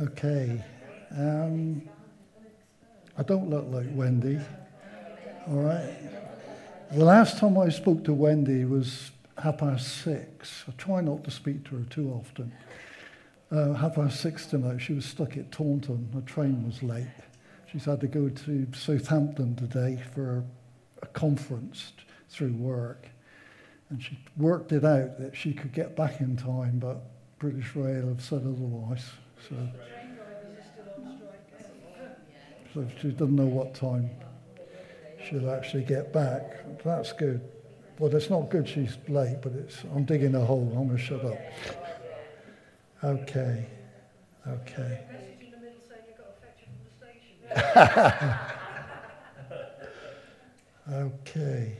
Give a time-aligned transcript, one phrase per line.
[0.00, 0.60] Okay.
[1.16, 1.88] Um,
[3.16, 4.40] I don't look like Wendy.
[5.46, 5.96] All right.
[6.90, 10.64] The last time I spoke to Wendy was half past six.
[10.66, 12.52] I try not to speak to her too often.
[13.52, 16.10] Uh, half past six tonight, she was stuck at Taunton.
[16.12, 17.06] Her train was late.
[17.70, 20.42] She's had to go to Southampton today for
[21.02, 21.92] a conference
[22.30, 23.06] through work.
[23.90, 27.00] And she worked it out that she could get back in time, but
[27.38, 29.04] British Rail have said otherwise.
[29.48, 29.56] So,
[32.72, 34.08] so she doesn't know what time
[35.28, 36.82] she'll actually get back.
[36.82, 37.40] That's good.
[37.98, 40.72] Well, it's not good she's late, but it's I'm digging a hole.
[40.76, 41.38] I'm going to shut up.
[43.02, 43.66] Okay.
[44.46, 45.00] Okay.
[50.90, 51.76] okay.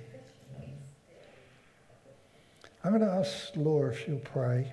[2.85, 4.73] I'm going to ask Laura if she'll pray.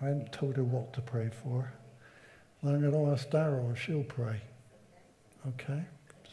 [0.00, 1.72] I haven't told her what to pray for.
[2.66, 4.40] I'm going to ask Daryl if she'll pray.
[5.46, 5.82] Okay?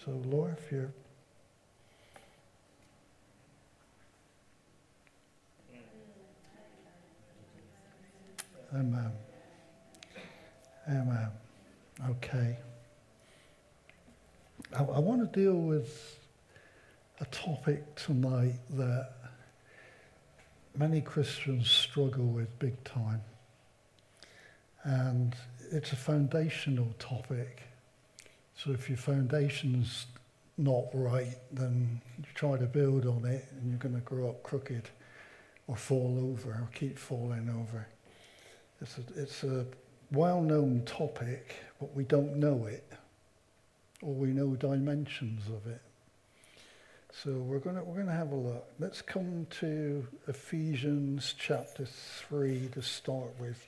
[0.05, 0.93] So, Laura, if you're.
[8.73, 9.11] Amen.
[10.87, 11.27] Um, Amen.
[12.01, 12.57] Um, okay.
[14.73, 16.17] I, I want to deal with
[17.19, 19.11] a topic tonight that
[20.77, 23.21] many Christians struggle with big time.
[24.83, 25.35] And
[25.71, 27.63] it's a foundational topic.
[28.55, 30.05] So if your foundation's
[30.57, 34.43] not right, then you try to build on it and you're going to grow up
[34.43, 34.89] crooked
[35.67, 37.87] or fall over or keep falling over.
[38.81, 39.65] It's a, it's a
[40.11, 42.85] well-known topic, but we don't know it
[44.01, 45.81] or we know dimensions of it.
[47.13, 48.67] So we're going to we're going to have a look.
[48.79, 53.67] Let's come to Ephesians chapter 3 to start with.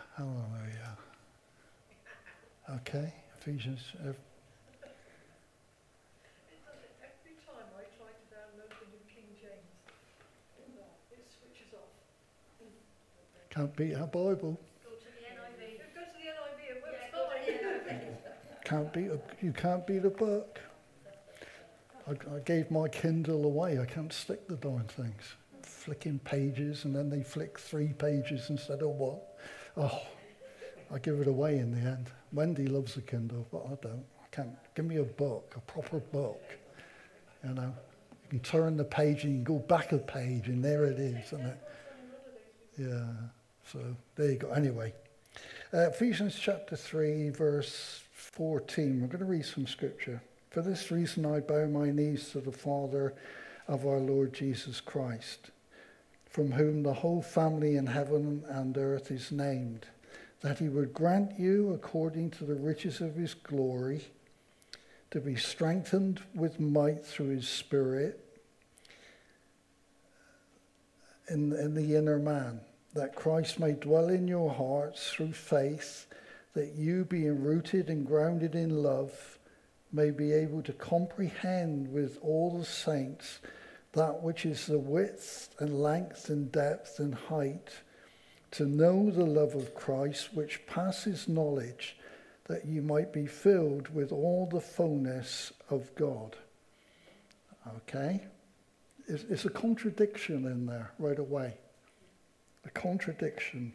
[0.17, 0.95] works uh,
[16.67, 17.87] Yeah, go to fine.
[17.87, 18.15] the NIV.
[18.63, 20.59] Can't beat a, you can't beat a book.
[22.07, 23.79] I, I gave my Kindle away.
[23.79, 25.35] I can't stick the darn things.
[25.63, 29.17] Flicking pages, and then they flick three pages instead of one.
[29.77, 30.01] Oh,
[30.93, 32.09] I give it away in the end.
[32.33, 34.03] Wendy loves a Kindle, but I don't.
[34.21, 34.55] I can't.
[34.75, 36.41] Give me a book, a proper book.
[37.43, 37.73] You know,
[38.23, 40.99] you can turn the page and you can go back a page, and there it
[40.99, 41.59] is, isn't it?
[42.77, 43.05] Yeah.
[43.71, 43.79] So
[44.15, 44.51] there you go.
[44.51, 44.93] Anyway,
[45.73, 49.01] uh, Ephesians chapter 3, verse 14.
[49.01, 50.21] We're going to read some scripture.
[50.49, 53.13] For this reason, I bow my knees to the Father
[53.67, 55.51] of our Lord Jesus Christ,
[56.31, 59.85] from whom the whole family in heaven and earth is named,
[60.39, 64.01] that he would grant you, according to the riches of his glory,
[65.11, 68.25] to be strengthened with might through his Spirit
[71.27, 72.61] in, in the inner man
[72.93, 76.07] that Christ may dwell in your hearts through faith,
[76.53, 79.37] that you, being rooted and grounded in love,
[79.93, 83.39] may be able to comprehend with all the saints
[83.93, 87.69] that which is the width and length and depth and height,
[88.51, 91.97] to know the love of Christ which passes knowledge,
[92.45, 96.35] that you might be filled with all the fullness of God.
[97.77, 98.21] Okay?
[99.07, 101.55] It's, it's a contradiction in there right away
[102.65, 103.73] A contradiction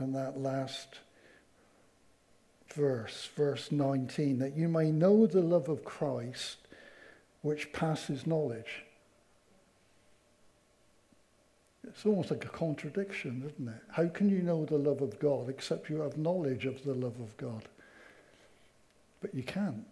[0.00, 1.00] in that last
[2.74, 6.58] verse, verse 19, that you may know the love of Christ
[7.42, 8.85] which passes knowledge.
[11.86, 13.82] It's almost like a contradiction, isn't it?
[13.90, 17.18] How can you know the love of God except you have knowledge of the love
[17.20, 17.62] of God?
[19.20, 19.86] But you can't.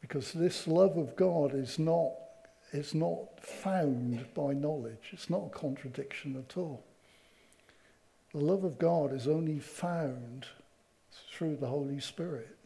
[0.00, 2.12] Because this love of God is not,
[2.72, 5.10] is not found by knowledge.
[5.12, 6.82] It's not a contradiction at all.
[8.32, 10.46] The love of God is only found
[11.30, 12.56] through the Holy Spirit.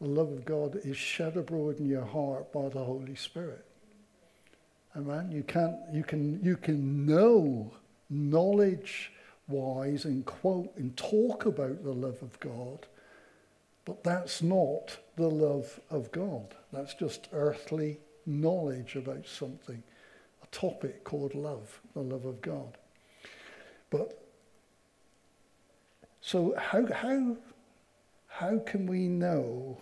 [0.00, 3.66] The love of God is shed abroad in your heart by the Holy Spirit.
[4.96, 5.30] Amen.
[5.30, 7.72] You can't you can you can know
[8.08, 9.12] knowledge
[9.46, 12.86] wise and quote and talk about the love of God,
[13.84, 16.54] but that's not the love of God.
[16.72, 19.82] That's just earthly knowledge about something,
[20.42, 22.76] a topic called love, the love of God.
[23.90, 24.20] But
[26.20, 27.36] so how how
[28.26, 29.78] how can we know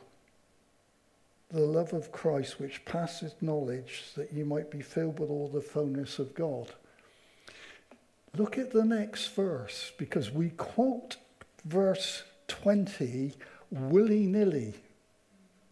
[1.51, 5.61] the love of Christ which passeth knowledge that you might be filled with all the
[5.61, 6.73] fullness of God?
[8.37, 11.17] Look at the next verse because we quote
[11.65, 13.33] verse 20
[13.71, 14.75] willy nilly,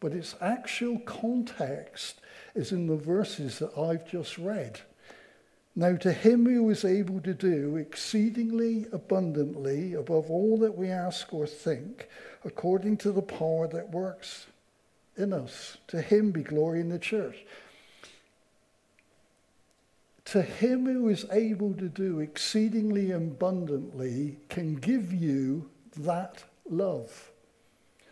[0.00, 2.20] but its actual context
[2.54, 4.80] is in the verses that I've just read.
[5.78, 11.34] Now, to him who is able to do exceedingly abundantly above all that we ask
[11.34, 12.08] or think,
[12.46, 14.46] according to the power that works
[15.16, 17.44] in us, to him be glory in the church
[20.26, 27.30] to him who is able to do exceedingly abundantly can give you that love.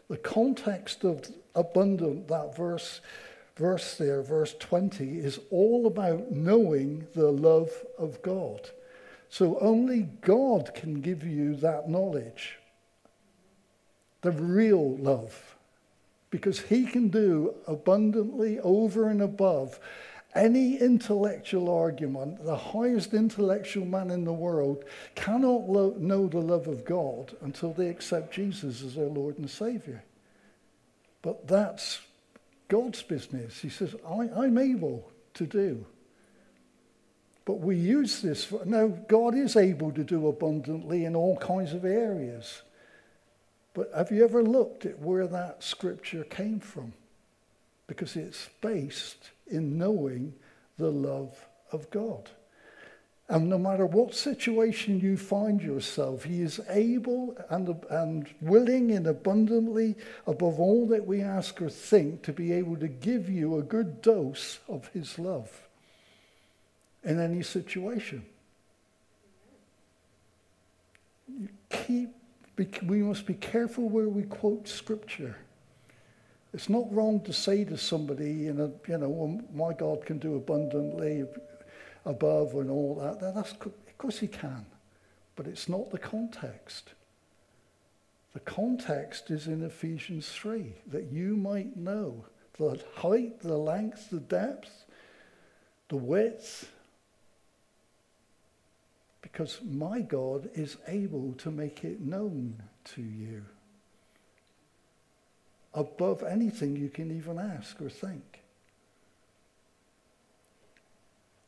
[0.09, 3.01] The context of abundant, that verse,
[3.57, 8.71] verse there, verse 20, is all about knowing the love of God.
[9.29, 12.61] So only God can give you that knowledge,
[14.23, 15.54] the real love,
[16.35, 19.79] because he can do abundantly over and above
[20.35, 24.85] any intellectual argument, the highest intellectual man in the world
[25.15, 29.49] cannot lo- know the love of God until they accept Jesus as their Lord and
[29.49, 30.03] Savior.
[31.23, 32.01] But that's
[32.67, 33.61] God's business.
[33.61, 35.87] He says, I, I'm able to do.
[37.45, 41.73] But we use this for, now, God is able to do abundantly in all kinds
[41.73, 42.63] of areas.
[43.75, 46.93] But have you ever looked at where that scripture came from?
[47.87, 50.35] Because it's based in knowing
[50.79, 52.31] the love of God.
[53.29, 59.07] And no matter what situation you find yourself, He is able and, and willing and
[59.07, 59.97] abundantly,
[60.27, 64.03] above all that we ask or think, to be able to give you a good
[64.03, 65.51] dose of His love
[67.03, 68.27] in any situation.
[71.27, 72.15] You keep,
[72.57, 75.37] we must be careful where we quote Scripture.
[76.53, 80.19] It's not wrong to say to somebody, you know, you know, well, my God can
[80.19, 81.25] do abundantly
[82.05, 83.35] above and all that.
[83.35, 84.65] That's, of course he can,
[85.35, 86.95] but it's not the context.
[88.35, 92.25] The context is in Ephesians 3, that you might know
[92.57, 94.85] the height, the length, the depth,
[95.89, 96.71] the width,
[99.25, 102.63] because my God is able to make it known
[102.93, 103.43] to you
[105.73, 108.43] above anything you can even ask or think.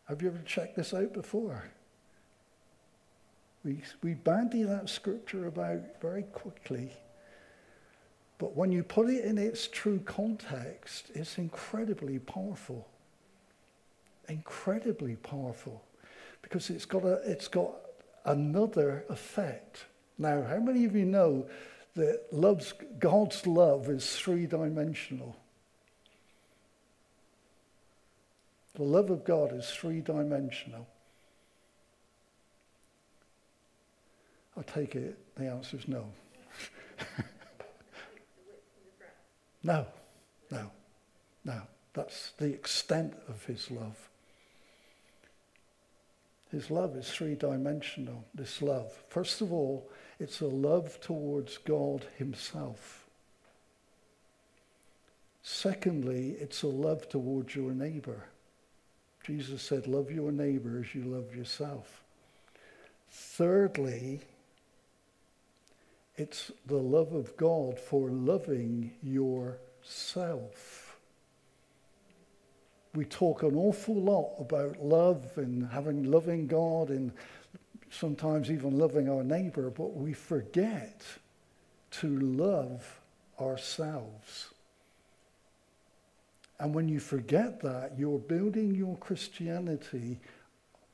[0.09, 1.65] Have you ever checked this out before?
[3.63, 6.91] We, we bandy that scripture about very quickly,
[8.39, 12.89] but when you put it in its true context, it's incredibly powerful.
[14.31, 15.83] Incredibly powerful.
[16.49, 17.73] Because it's got, a, it's got
[18.25, 19.87] another effect.
[20.17, 21.47] Now, how many of you know
[21.97, 25.37] that loves, God's love is three dimensional.
[28.77, 30.87] The love of God is three dimensional.
[34.57, 36.07] I take it the answer is no.
[39.63, 39.87] no,
[40.51, 40.71] no,
[41.45, 41.63] no.
[41.93, 43.97] That's the extent of his love.
[46.51, 48.93] His love is three dimensional, this love.
[49.09, 49.89] First of all,
[50.19, 53.07] it's a love towards God Himself.
[55.43, 58.25] Secondly, it's a love towards your neighbor.
[59.25, 62.03] Jesus said, Love your neighbor as you love yourself.
[63.11, 64.21] Thirdly,
[66.17, 70.86] it's the love of God for loving yourself.
[72.97, 77.13] We talk an awful lot about love and having loving God and
[77.91, 81.03] sometimes even loving our neighbor, but we forget
[81.91, 83.01] to love
[83.39, 84.49] ourselves.
[86.59, 90.19] And when you forget that, you're building your Christianity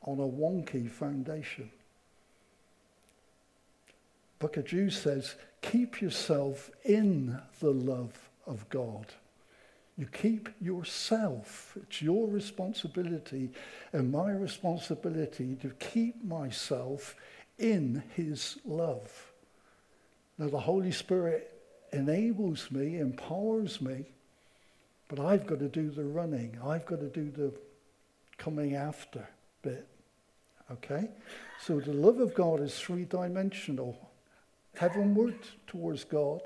[0.02, 1.70] on a wonky foundation.
[4.40, 9.06] Book of Jude says, keep yourself in the love of God.
[9.98, 11.76] You keep yourself.
[11.82, 13.50] It's your responsibility
[13.92, 17.14] and my responsibility to keep myself
[17.58, 19.32] in his love.
[20.38, 21.52] Now, the Holy Spirit
[21.92, 24.06] enables me, empowers me,
[25.08, 26.58] but I've got to do the running.
[26.64, 27.52] I've got to do the
[28.38, 29.28] coming after
[29.60, 29.86] bit.
[30.70, 31.10] Okay?
[31.60, 34.10] So the love of God is three dimensional
[34.74, 36.40] heavenward towards God,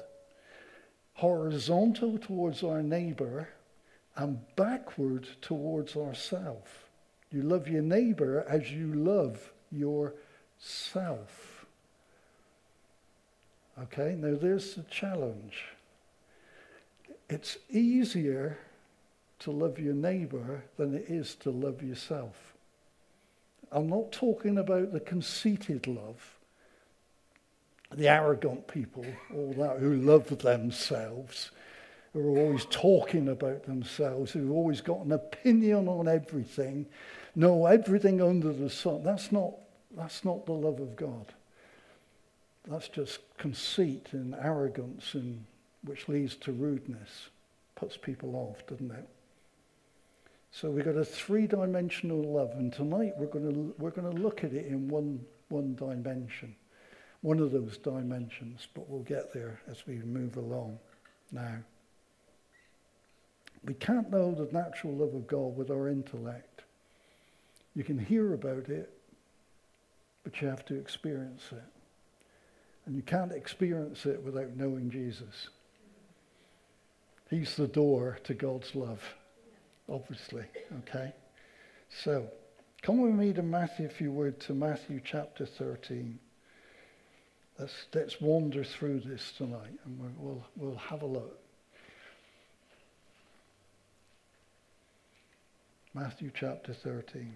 [1.16, 3.48] horizontal towards our neighbor,
[4.16, 6.70] and backward towards ourselves.
[7.30, 11.66] You love your neighbor as you love yourself.
[13.82, 15.64] Okay, now there's the challenge.
[17.28, 18.58] It's easier
[19.40, 22.54] to love your neighbor than it is to love yourself.
[23.70, 26.35] I'm not talking about the conceited love,
[27.94, 31.50] the arrogant people, all that, who love themselves,
[32.12, 36.86] who are always talking about themselves, who've always got an opinion on everything,
[37.34, 39.02] know everything under the sun.
[39.02, 39.52] That's not,
[39.96, 41.32] that's not the love of God.
[42.68, 45.44] That's just conceit and arrogance, and,
[45.84, 47.28] which leads to rudeness.
[47.76, 49.08] Puts people off, doesn't it?
[50.50, 54.42] So we've got a three-dimensional love, and tonight we're going to we're going to look
[54.42, 56.56] at it in one one dimension,
[57.20, 58.68] one of those dimensions.
[58.74, 60.78] But we'll get there as we move along.
[61.32, 61.56] Now,
[63.64, 66.62] we can't know the natural love of God with our intellect.
[67.74, 68.92] You can hear about it,
[70.24, 71.64] but you have to experience it,
[72.86, 75.48] and you can't experience it without knowing Jesus.
[77.28, 79.02] He's the door to God's love
[79.88, 80.44] obviously.
[80.80, 81.12] Okay?
[81.88, 82.28] So,
[82.82, 86.18] come with me to Matthew, if you would, to Matthew chapter 13.
[87.58, 91.38] Let's, let's wander through this tonight and we'll, we'll, have a look.
[95.94, 97.32] Matthew chapter 13.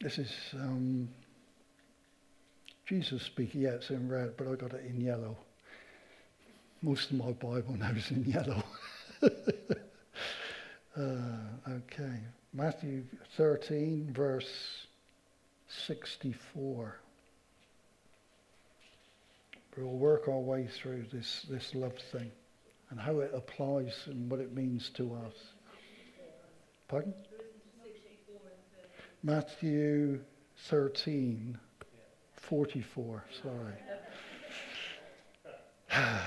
[0.00, 1.08] This is um,
[2.86, 5.38] Jesus speaking, yeah, it's in red, but I got it in yellow.
[6.82, 8.62] Most of my Bible now is in yellow.
[10.98, 12.20] uh, okay.
[12.52, 13.04] Matthew
[13.36, 14.86] 13, verse
[15.86, 16.96] 64.
[19.76, 22.32] We'll work our way through this, this love thing
[22.90, 25.34] and how it applies and what it means to us.
[26.88, 27.14] Pardon?
[29.22, 30.20] Matthew
[30.68, 31.58] 13,
[32.34, 33.74] 44, sorry.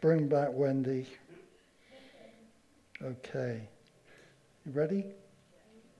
[0.00, 1.06] Bring back Wendy.
[3.02, 3.62] Okay.
[4.66, 5.06] You ready?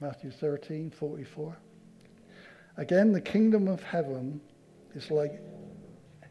[0.00, 1.57] Matthew 13, 44.
[2.76, 4.40] Again, the kingdom of heaven
[4.95, 5.40] is like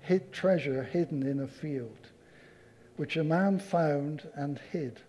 [0.01, 2.09] hid treasure hidden in a field,
[2.97, 4.99] which a man found and hid.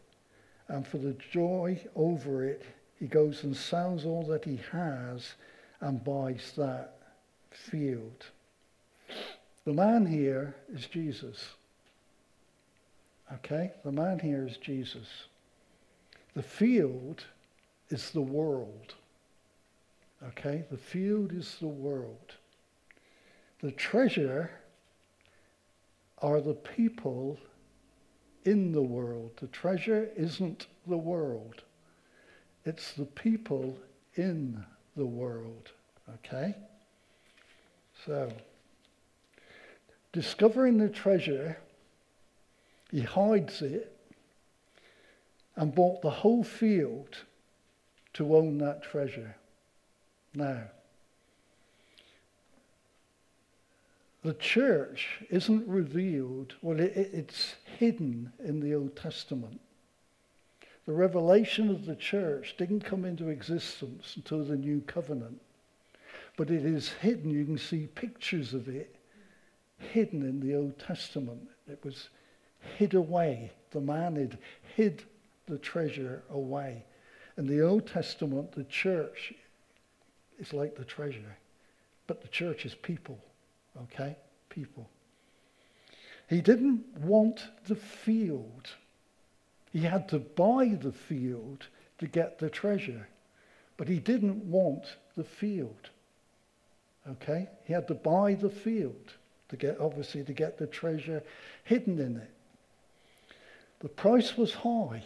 [0.69, 2.65] And for the joy over it,
[2.99, 5.35] he goes and sells all that he has
[5.81, 6.97] and buys that
[7.51, 8.27] field.
[9.65, 11.49] The man here is Jesus.
[13.33, 13.73] Okay?
[13.85, 15.07] The man here is Jesus.
[16.35, 17.25] The field
[17.89, 18.95] is the world.
[20.29, 20.65] Okay?
[20.71, 22.35] The field is the world.
[23.63, 24.51] The treasure
[26.19, 27.39] are the people
[28.45, 29.33] in the world.
[29.41, 31.63] The treasure isn't the world.
[32.65, 33.77] It's the people
[34.15, 34.65] in
[34.97, 35.71] the world.
[36.15, 36.55] Okay?
[38.07, 38.33] So,
[40.13, 41.59] discovering the treasure,
[42.91, 43.97] he hides it
[45.57, 47.19] and bought the whole field
[48.15, 49.37] to own that treasure.
[50.35, 50.63] Now,
[54.23, 59.61] the church isn't revealed, well, it, it's hidden in the Old Testament.
[60.87, 65.41] The revelation of the church didn't come into existence until the New Covenant
[66.41, 67.31] but it is hidden.
[67.31, 68.97] You can see pictures of it
[69.77, 71.49] hidden in the Old Testament.
[71.69, 72.09] It was
[72.79, 73.53] hid away.
[73.73, 74.39] The man had
[74.75, 75.03] hid
[75.51, 76.85] the treasure away.
[77.37, 79.35] In the Old Testament, the church
[80.39, 81.37] is like the treasure,
[82.07, 83.19] but the church is people,
[83.83, 84.17] okay?
[84.49, 84.89] People.
[86.29, 88.71] He didn't want the field.
[89.73, 91.67] He had to buy the field
[91.99, 93.09] to get the treasure,
[93.77, 94.85] but he didn't want
[95.17, 95.91] the field.
[97.09, 97.49] Okay?
[97.65, 99.15] He had to buy the field
[99.49, 101.23] to get, obviously, to get the treasure
[101.65, 102.31] hidden in it.
[103.81, 105.03] The price was high.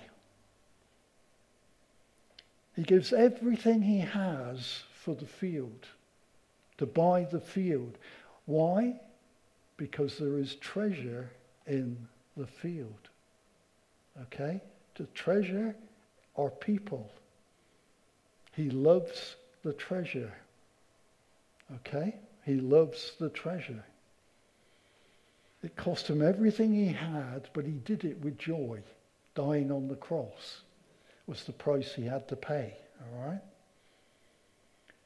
[2.75, 5.87] He gives everything he has for the field,
[6.78, 7.99] to buy the field.
[8.47, 9.00] Why?
[9.76, 11.31] Because there is treasure
[11.66, 13.09] in the field.
[14.23, 14.61] Okay?
[14.97, 15.76] The treasure
[16.37, 17.12] are people.
[18.57, 20.33] He loves the treasure.
[21.76, 22.16] Okay?
[22.45, 23.85] He loves the treasure.
[25.62, 28.81] It cost him everything he had, but he did it with joy.
[29.35, 30.63] Dying on the cross
[31.26, 33.40] was the price he had to pay, all right?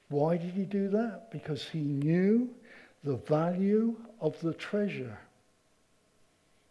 [0.09, 1.31] Why did he do that?
[1.31, 2.49] Because he knew
[3.05, 5.19] the value of the treasure.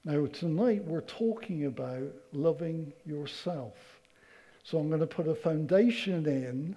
[0.04, 3.74] Now, tonight we're talking about loving yourself.
[4.64, 6.76] So I'm going to put a foundation in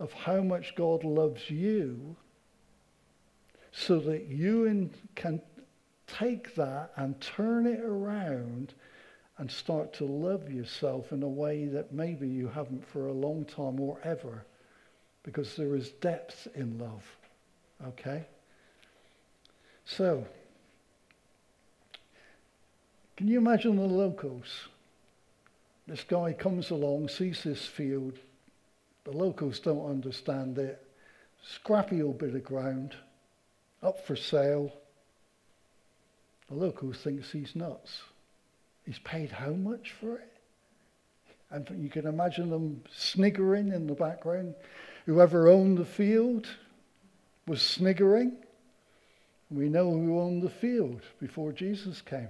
[0.00, 2.16] of how much God loves you
[3.72, 5.40] so that you can
[6.06, 8.74] take that and turn it around
[9.38, 13.44] and start to love yourself in a way that maybe you haven't for a long
[13.44, 14.44] time or ever
[15.24, 17.04] because there is depth in love.
[17.88, 18.24] Okay?
[19.84, 20.24] So,
[23.16, 24.68] can you imagine the locals?
[25.86, 28.18] This guy comes along, sees this field.
[29.04, 30.80] The locals don't understand it.
[31.42, 32.94] Scrappy old bit of ground,
[33.82, 34.72] up for sale.
[36.48, 38.02] The locals thinks he's nuts.
[38.84, 40.32] He's paid how much for it?
[41.50, 44.54] And you can imagine them sniggering in the background.
[45.06, 46.48] Whoever owned the field
[47.46, 48.36] was sniggering.
[49.50, 52.28] We know who owned the field before Jesus came.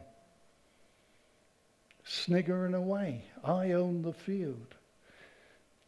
[2.04, 3.24] Sniggering away.
[3.42, 4.74] I own the field.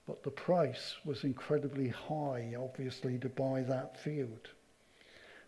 [0.07, 4.49] But the price was incredibly high, obviously, to buy that field.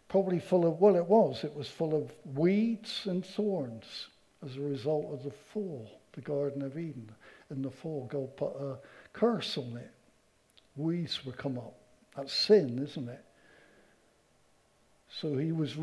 [0.08, 4.08] Probably full of, well, it was, it was full of weeds and thorns
[4.44, 7.10] as a result of the fall, the Garden of Eden.
[7.50, 8.78] In the fall, God put a
[9.12, 9.90] curse on it.
[10.76, 11.74] Weeds would come up.
[12.16, 13.24] That's sin, isn't it?
[15.10, 15.76] So he was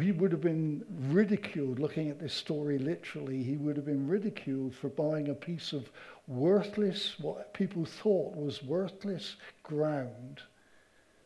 [0.00, 4.74] he would have been ridiculed looking at this story literally he would have been ridiculed
[4.74, 5.90] for buying a piece of
[6.28, 10.42] worthless what people thought was worthless ground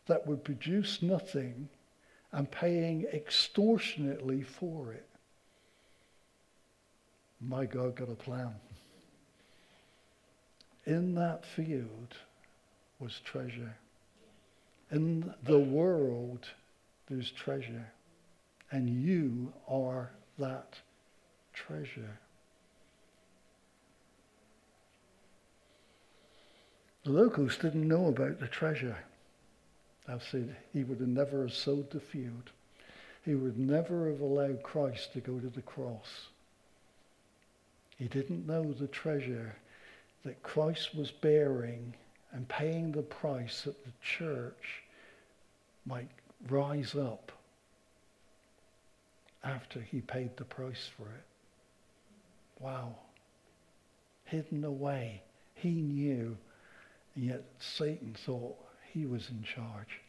[0.07, 1.69] that would produce nothing
[2.33, 5.10] and paying extortionately for it.
[7.41, 8.55] My God got a plan.
[10.85, 12.17] In that field
[12.99, 13.77] was treasure.
[14.91, 16.47] In the world
[17.09, 17.87] there's treasure.
[18.71, 20.79] And you are that
[21.53, 22.19] treasure.
[27.05, 28.99] The locals didn't know about the treasure.
[30.07, 32.50] I've said he would have never have sowed the field.
[33.25, 36.29] He would never have allowed Christ to go to the cross.
[38.00, 39.54] He didn't know the treasure
[40.25, 41.95] that Christ was bearing
[42.32, 44.84] and paying the price that the church
[45.84, 46.08] might
[46.49, 47.30] rise up
[49.45, 51.26] after he paid the price for it.
[52.58, 52.95] Wow.
[54.25, 55.21] Hidden away.
[55.52, 56.39] He knew,
[57.15, 58.56] and yet Satan thought
[58.95, 60.00] he was in charge.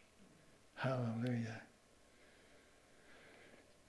[0.76, 1.62] Hallelujah.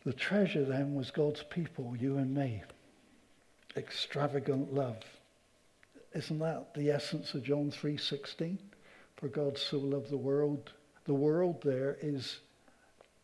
[0.05, 2.63] The treasure then was God's people, you and me.
[3.77, 5.03] Extravagant love.
[6.15, 8.59] Isn't that the essence of John 3:16?
[9.17, 10.73] For God so loved the world
[11.05, 12.39] the world there is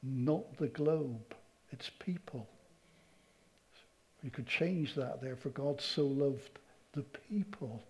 [0.02, 1.34] not the globe,
[1.70, 2.48] it's people.
[4.22, 6.58] You could change that there, for God so loved
[6.92, 7.82] the people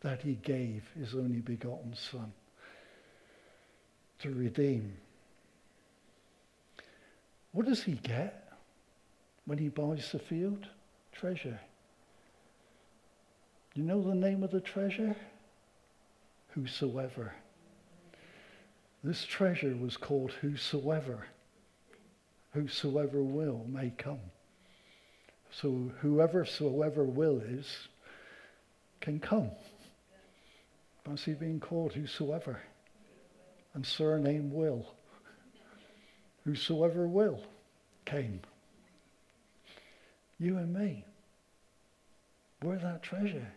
[0.00, 2.32] that he gave his only begotten Son
[4.20, 4.96] to redeem.
[7.52, 8.52] What does he get
[9.46, 10.66] when he buys the field?
[11.12, 11.58] Treasure.
[13.74, 15.16] You know the name of the treasure?
[16.50, 17.34] Whosoever.
[19.02, 21.26] This treasure was called whosoever.
[22.52, 24.20] Whosoever will may come.
[25.50, 27.66] So whoever soever will is
[29.00, 29.50] can come.
[31.04, 32.60] Fancy being called whosoever.
[33.74, 34.86] And surname will.
[36.44, 37.40] Whosoever will
[38.04, 38.40] came.
[40.38, 41.04] You and me.
[42.62, 43.48] We're that treasure.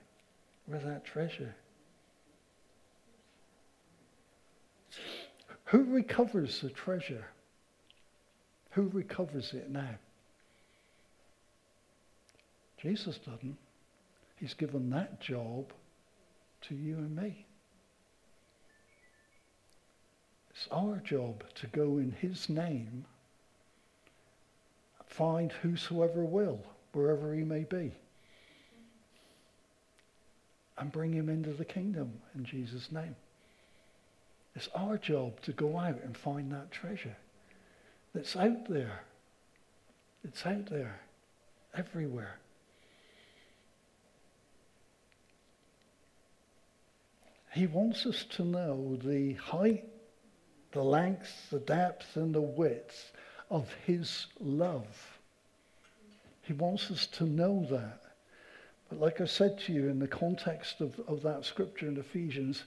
[0.67, 1.55] We're that treasure.
[5.65, 7.25] Who recovers the treasure?
[8.71, 9.95] Who recovers it now?
[12.81, 13.57] Jesus doesn't.
[14.35, 15.71] He's given that job
[16.61, 17.45] to you and me.
[20.51, 23.05] It's our job to go in his name,
[25.05, 26.59] find whosoever will,
[26.93, 27.91] wherever he may be,
[30.77, 33.15] and bring him into the kingdom in Jesus' name.
[34.55, 37.15] It's our job to go out and find that treasure
[38.13, 39.03] that's out there.
[40.23, 40.99] It's out there,
[41.75, 42.39] everywhere.
[47.53, 49.85] He wants us to know the height,
[50.71, 53.11] the length, the depth, and the width
[53.49, 55.17] of his love
[56.41, 58.06] He wants us to know that.
[58.89, 62.63] But like I said to you in the context of, of that scripture in Ephesians,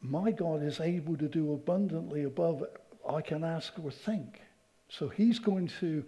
[0.00, 2.64] my God is able to do abundantly above
[3.08, 4.40] I can ask or think.
[4.88, 6.04] So he's going to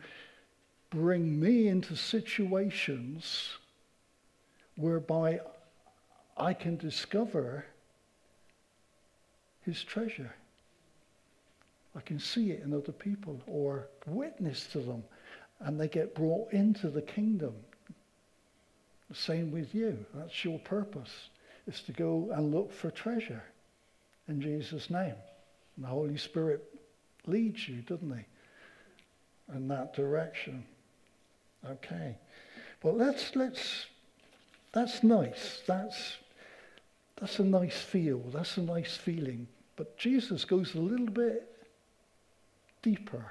[0.91, 3.59] bring me into situations
[4.77, 5.41] whereby
[6.37, 7.65] I can discover
[9.63, 10.35] his treasure.
[11.97, 15.03] I can see it in other people or witness to them
[15.61, 17.55] and they get brought into the kingdom.
[19.09, 20.05] The same with you.
[20.15, 21.29] That's your purpose,
[21.67, 23.43] is to go and look for treasure
[24.29, 25.15] in Jesus' name.
[25.77, 26.65] And the Holy Spirit
[27.27, 29.55] leads you, doesn't he?
[29.55, 30.65] In that direction.
[31.71, 32.17] Okay.
[32.83, 33.87] Well let's let's
[34.73, 35.63] that's nice.
[35.67, 36.17] That's
[37.19, 38.19] that's a nice feel.
[38.33, 39.47] That's a nice feeling.
[39.77, 41.51] But Jesus goes a little bit
[42.83, 43.25] deeper.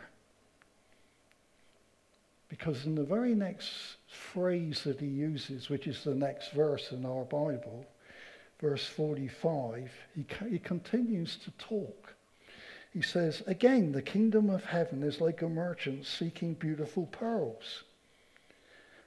[2.57, 7.05] Because in the very next phrase that he uses, which is the next verse in
[7.05, 7.85] our Bible,
[8.61, 12.15] verse 45, he, he continues to talk.
[12.93, 17.83] He says, Again, the kingdom of heaven is like a merchant seeking beautiful pearls,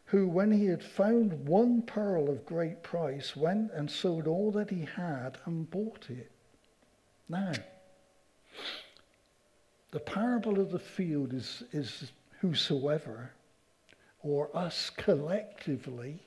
[0.05, 4.69] who, when he had found one pearl of great price, went and sold all that
[4.69, 6.31] he had and bought it.
[7.31, 7.53] Now,
[9.91, 13.33] the parable of the field is, is whosoever,
[14.23, 16.23] or us collectively.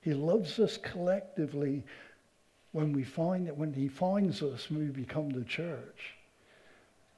[0.00, 1.82] He loves us collectively
[2.72, 6.14] when we find it, when he finds us, when we become the church.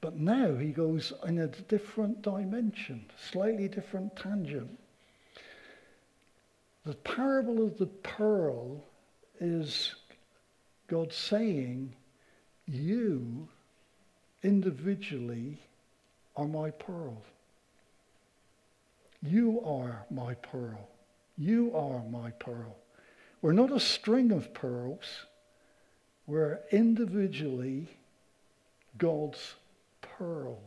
[0.01, 4.77] But now he goes in a different dimension, slightly different tangent.
[6.85, 8.83] The parable of the pearl
[9.41, 9.95] is
[10.87, 11.93] God saying,
[12.65, 13.49] You
[14.43, 15.59] individually
[16.35, 17.21] are my pearl.
[19.21, 20.89] You are my pearl.
[21.37, 22.75] You are my pearl.
[23.41, 25.25] We're not a string of pearls.
[26.25, 27.87] We're individually
[28.97, 29.55] God's
[30.01, 30.59] pearl.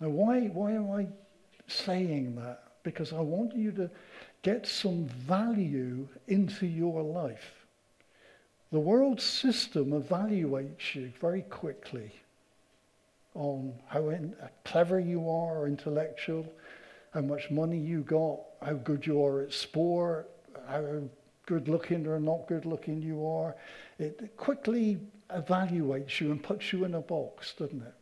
[0.00, 1.06] Now, why, why am I
[1.66, 2.62] saying that?
[2.82, 3.90] Because I want you to
[4.42, 7.66] get some value into your life.
[8.70, 12.12] The world system evaluates you very quickly
[13.36, 14.12] on how
[14.64, 16.46] clever you are intellectual,
[17.12, 20.28] how much money you got, how good you are at sport,
[20.68, 21.02] how
[21.46, 23.54] good looking or not good looking you are.
[23.98, 24.98] It quickly
[25.30, 27.94] evaluates you and puts you in a box, doesn't it?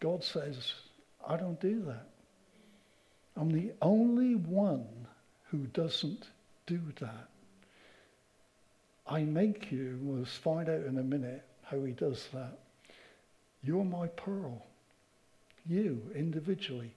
[0.00, 0.74] God says,
[1.26, 2.06] I don't do that.
[3.36, 4.86] I'm the only one
[5.50, 6.28] who doesn't
[6.66, 7.28] do that.
[9.06, 12.58] I make you, we'll find out in a minute how he does that.
[13.62, 14.64] You're my pearl.
[15.66, 16.94] You individually.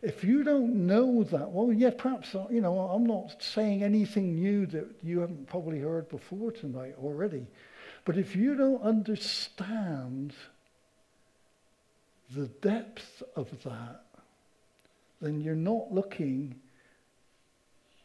[0.00, 4.36] If you don't know that, well, yeah, perhaps, uh, you know, I'm not saying anything
[4.36, 7.46] new that you haven't probably heard before tonight already.
[8.04, 10.34] But if you don't understand
[12.34, 14.04] the depth of that,
[15.20, 16.54] then you're not looking,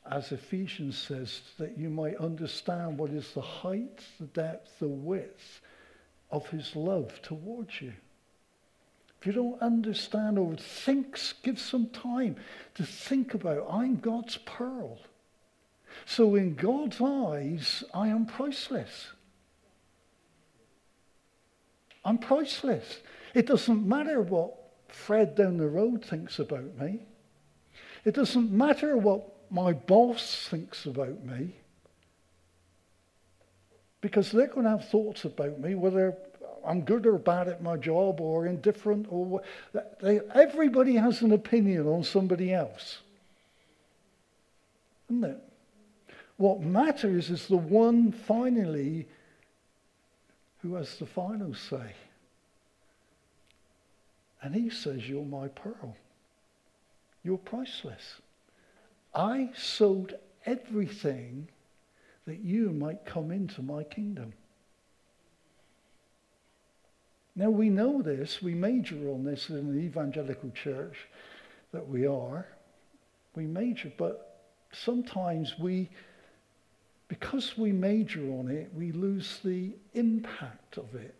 [0.09, 5.61] as Ephesians says, that you might understand what is the height, the depth, the width
[6.33, 7.93] of his love towards you.
[9.21, 12.35] If you don't understand or think, give some time
[12.73, 14.99] to think about, I'm God's pearl.
[16.05, 19.11] So in God's eyes, I am priceless.
[22.03, 22.99] I'm priceless.
[23.35, 24.55] It doesn't matter what
[24.89, 27.05] Fred down the road thinks about me.
[28.05, 31.53] It doesn't matter what my boss thinks about me
[34.03, 36.13] because they're going to have thoughts about me, whether
[36.67, 39.41] I'm good or bad at my job or indifferent or
[40.01, 42.97] they, everybody has an opinion on somebody else.
[45.09, 45.37] Isn't it?
[46.35, 49.07] What matters is the one finally
[50.61, 51.93] who has the final say.
[54.41, 55.95] And he says, You're my pearl.
[57.23, 58.19] You're priceless.
[59.15, 61.47] I sold everything
[62.25, 64.33] that you might come into my kingdom.
[67.35, 71.07] Now we know this, we major on this in the evangelical church
[71.71, 72.47] that we are.
[73.35, 75.89] We major, but sometimes we,
[77.07, 81.15] because we major on it, we lose the impact of it.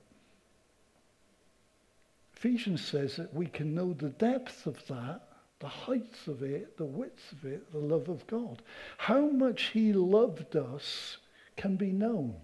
[2.36, 5.22] Ephesians says that we can know the depth of that,
[5.63, 8.62] the heights of it, the widths of it, the love of God.
[8.97, 11.19] How much he loved us
[11.56, 12.36] can be known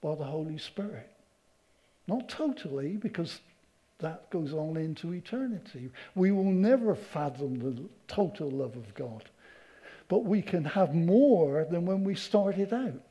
[0.00, 1.10] by the Holy Spirit.
[2.06, 3.40] Not totally, because
[3.98, 5.90] that goes on into eternity.
[6.14, 9.28] We will never fathom the total love of God,
[10.06, 13.02] but we can have more than when we started out.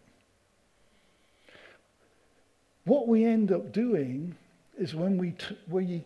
[2.86, 4.38] What we end up doing
[4.78, 6.06] is when we, t- we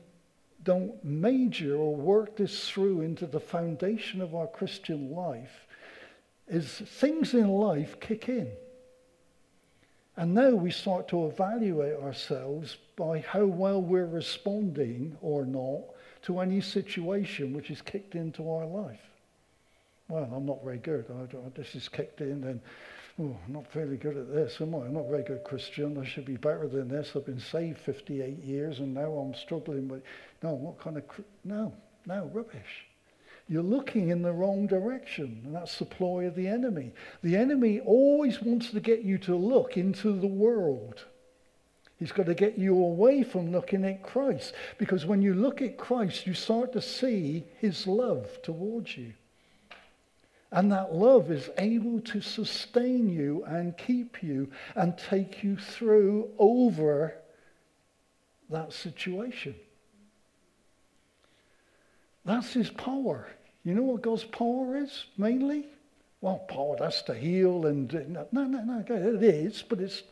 [0.69, 5.65] don't major or work this through into the foundation of our Christian life,
[6.47, 8.51] is things in life kick in.
[10.15, 15.85] And now we start to evaluate ourselves by how well we're responding or not
[16.21, 19.09] to any situation which is kicked into our life.
[20.07, 21.05] Well, I'm not very good.
[21.09, 22.61] I, I, this is kicked in, and
[23.19, 24.79] oh, I'm not very good at this, am I?
[24.79, 25.97] I'm not very good Christian.
[25.97, 27.11] I should be better than this.
[27.15, 30.03] I've been saved 58 years, and now I'm struggling with.
[30.41, 31.03] No, what kind of.
[31.43, 31.73] No,
[32.05, 32.85] no, rubbish.
[33.47, 36.93] You're looking in the wrong direction, and that's the ploy of the enemy.
[37.23, 41.05] The enemy always wants to get you to look into the world.
[41.97, 45.77] He's got to get you away from looking at Christ, because when you look at
[45.77, 49.13] Christ, you start to see his love towards you.
[50.51, 56.29] And that love is able to sustain you and keep you and take you through
[56.39, 57.15] over
[58.49, 59.53] that situation.
[62.25, 63.27] That's his power.
[63.63, 65.67] You know what God's power is mainly?
[66.21, 70.03] Well, power, that's to heal and no, no, no, it is, but it's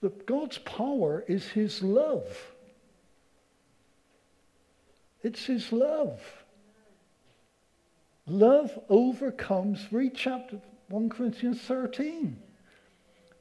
[0.00, 2.26] the, God's power is his love.
[5.22, 6.20] It's his love.
[8.26, 12.36] Love overcomes, read chapter 1 Corinthians 13.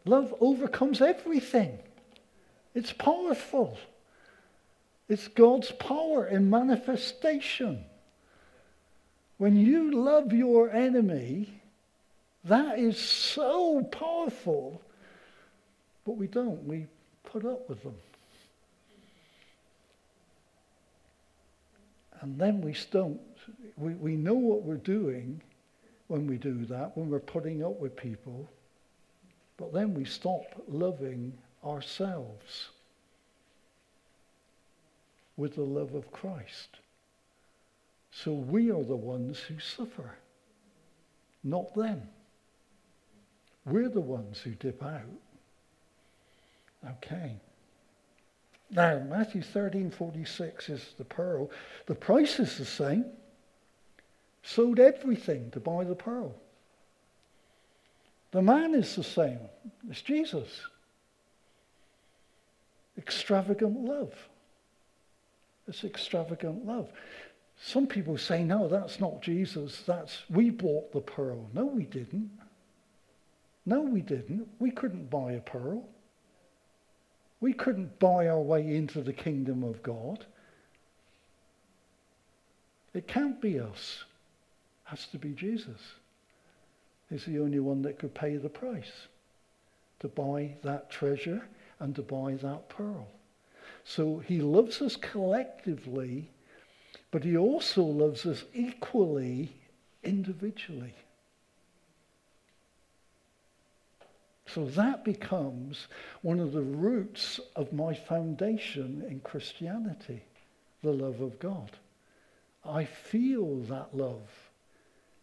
[0.06, 1.78] Love overcomes everything.
[2.74, 3.78] It's powerful.
[5.08, 7.84] It's God's power in manifestation.
[9.38, 11.62] When you love your enemy,
[12.46, 14.82] that is so powerful.
[16.06, 16.64] But we don't.
[16.64, 16.88] We
[17.24, 17.96] put up with them.
[22.22, 23.20] And then we don't.
[23.78, 25.42] We, we know what we're doing
[26.08, 28.50] when we do that, when we're putting up with people.
[29.58, 32.70] But then we stop loving ourselves
[35.38, 36.78] with the love of Christ.
[38.12, 40.18] So we are the ones who suffer,
[41.44, 42.02] not them.
[43.66, 45.02] We're the ones who dip out.
[46.86, 47.38] Okay.
[48.72, 51.52] Now, Matthew 13, 46 is the pearl.
[51.86, 53.06] The price is the same.
[54.44, 56.34] Sold everything to buy the pearl.
[58.32, 59.40] The man is the same.
[59.90, 60.62] It's Jesus.
[62.98, 64.14] Extravagant love.
[65.68, 66.90] It's extravagant love.
[67.64, 69.84] Some people say, no, that's not Jesus.
[69.86, 71.50] That's we bought the pearl.
[71.54, 72.32] No, we didn't.
[73.66, 74.48] No, we didn't.
[74.60, 75.88] We couldn't buy a pearl.
[77.40, 80.26] We couldn't buy our way into the kingdom of God.
[82.94, 84.04] It can't be us.
[84.92, 85.82] Has to be Jesus.
[87.10, 89.08] He's the only one that could pay the price
[90.00, 91.42] to buy that treasure
[91.80, 93.08] and to buy that pearl.
[93.84, 96.30] So he loves us collectively
[97.12, 99.54] but he also loves us equally
[100.04, 100.94] individually.
[104.48, 105.88] So that becomes
[106.22, 110.24] one of the roots of my foundation in Christianity,
[110.82, 111.72] the love of God.
[112.66, 114.51] I feel that love.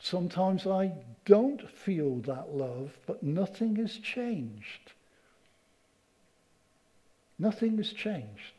[0.00, 0.92] Sometimes I
[1.24, 4.92] don't feel that love, but nothing has changed.
[7.38, 8.54] Nothing has changed.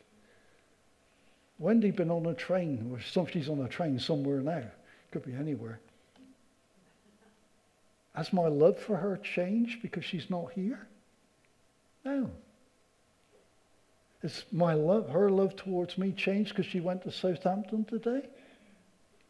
[1.57, 4.63] Wendy been on a train, or she's on a train somewhere now.
[5.11, 5.79] Could be anywhere.
[8.15, 10.87] Has my love for her changed because she's not here?
[12.05, 12.29] No.
[14.21, 18.27] Has my love, her love towards me changed because she went to Southampton today?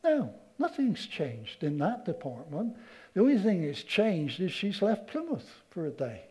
[0.04, 2.76] No, nothing's changed in that department.
[3.14, 6.22] The only thing that's changed is she's left Plymouth for a day.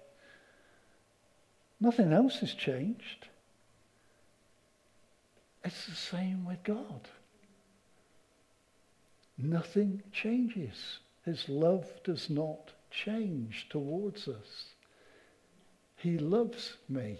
[1.81, 3.29] Nothing else has changed.
[5.64, 7.09] It's the same with God.
[9.37, 10.99] Nothing changes.
[11.25, 14.75] His love does not change towards us.
[15.97, 17.19] He loves me.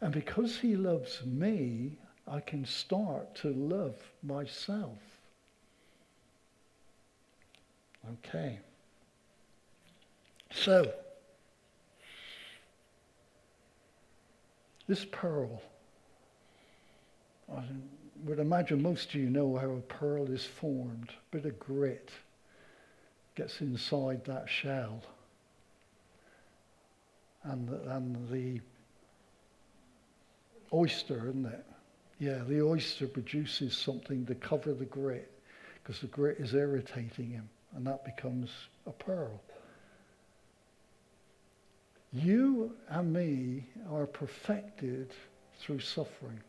[0.00, 4.98] And because he loves me, I can start to love myself.
[8.12, 8.58] Okay.
[10.52, 10.92] So,
[14.88, 15.60] this pearl
[17.54, 17.62] I
[18.24, 21.10] would imagine most of you know how a pearl is formed.
[21.10, 22.10] A bit of grit
[23.34, 25.02] gets inside that shell.
[27.44, 28.60] And the, and the
[30.72, 31.64] oyster, isn't it?
[32.18, 35.30] Yeah, the oyster produces something to cover the grit
[35.82, 38.50] because the grit is irritating him and that becomes
[38.86, 39.42] a pearl.
[42.10, 45.12] You and me are perfected
[45.60, 46.40] through suffering.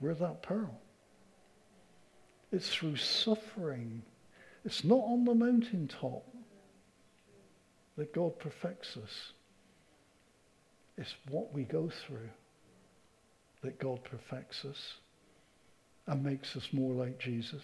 [0.00, 0.76] We're that pearl.
[2.50, 4.02] It's through suffering.
[4.64, 6.24] It's not on the mountaintop
[7.96, 9.32] that God perfects us.
[10.98, 12.28] It's what we go through
[13.62, 14.94] that God perfects us
[16.06, 17.62] and makes us more like Jesus.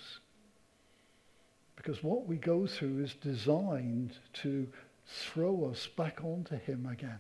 [1.77, 4.67] Because what we go through is designed to
[5.07, 7.19] throw us back onto him again.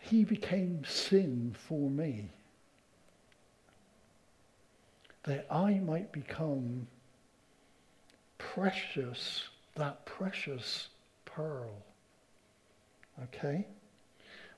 [0.00, 2.30] He became sin for me
[5.24, 6.86] that I might become
[8.38, 9.44] precious,
[9.76, 10.88] that precious
[11.24, 11.70] pearl.
[13.24, 13.66] Okay?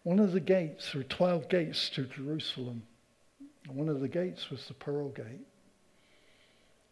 [0.04, 2.82] One of the gates, there were 12 gates to Jerusalem.
[3.68, 5.46] One of the gates was the Pearl Gate.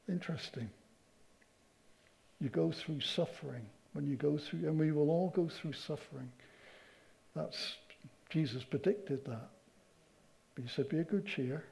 [0.08, 0.70] Interesting.
[2.40, 6.32] You go through suffering when you go through, and we will all go through suffering.
[7.36, 7.76] That's,
[8.30, 9.50] Jesus predicted that.
[10.54, 11.64] But he said, be a good cheer.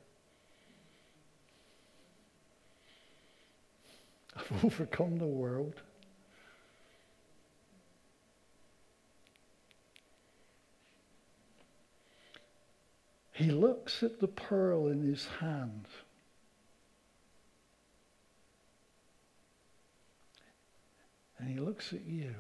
[4.37, 5.81] I've overcome the world.
[13.41, 15.87] He looks at the pearl in his hand.
[21.39, 22.35] And he looks at you.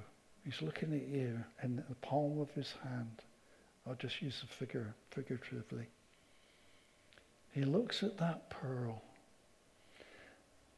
[0.44, 3.22] He's looking at you in the palm of his hand.
[3.86, 5.86] I'll just use the figure figuratively.
[7.52, 9.00] He looks at that pearl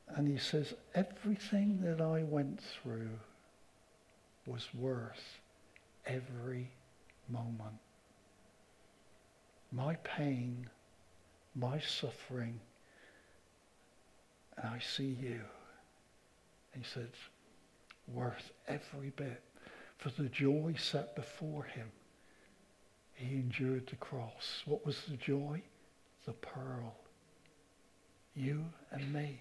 [0.06, 3.18] and he says, everything that I went through
[4.46, 5.40] was worth
[6.06, 6.70] every
[7.28, 7.80] moment
[9.72, 10.68] my pain,
[11.54, 12.60] my suffering,
[14.58, 15.40] and I see you.
[16.76, 17.10] he said,
[18.06, 19.42] worth every bit.
[19.98, 21.90] For the joy set before him,
[23.14, 24.62] he endured the cross.
[24.66, 25.62] What was the joy?
[26.26, 26.96] The pearl.
[28.34, 29.40] You and me.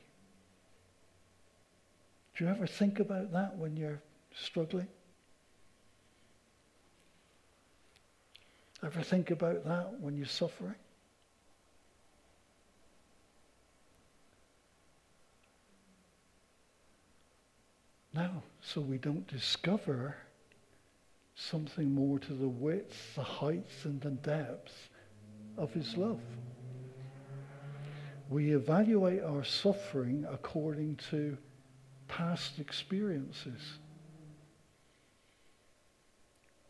[2.35, 4.01] Do you ever think about that when you're
[4.35, 4.87] struggling?
[8.83, 10.75] Ever think about that when you're suffering?
[18.13, 20.15] No, so we don't discover
[21.35, 24.89] something more to the width, the height, and the depth
[25.57, 26.19] of his love.
[28.29, 31.37] We evaluate our suffering according to
[32.07, 33.61] past experiences.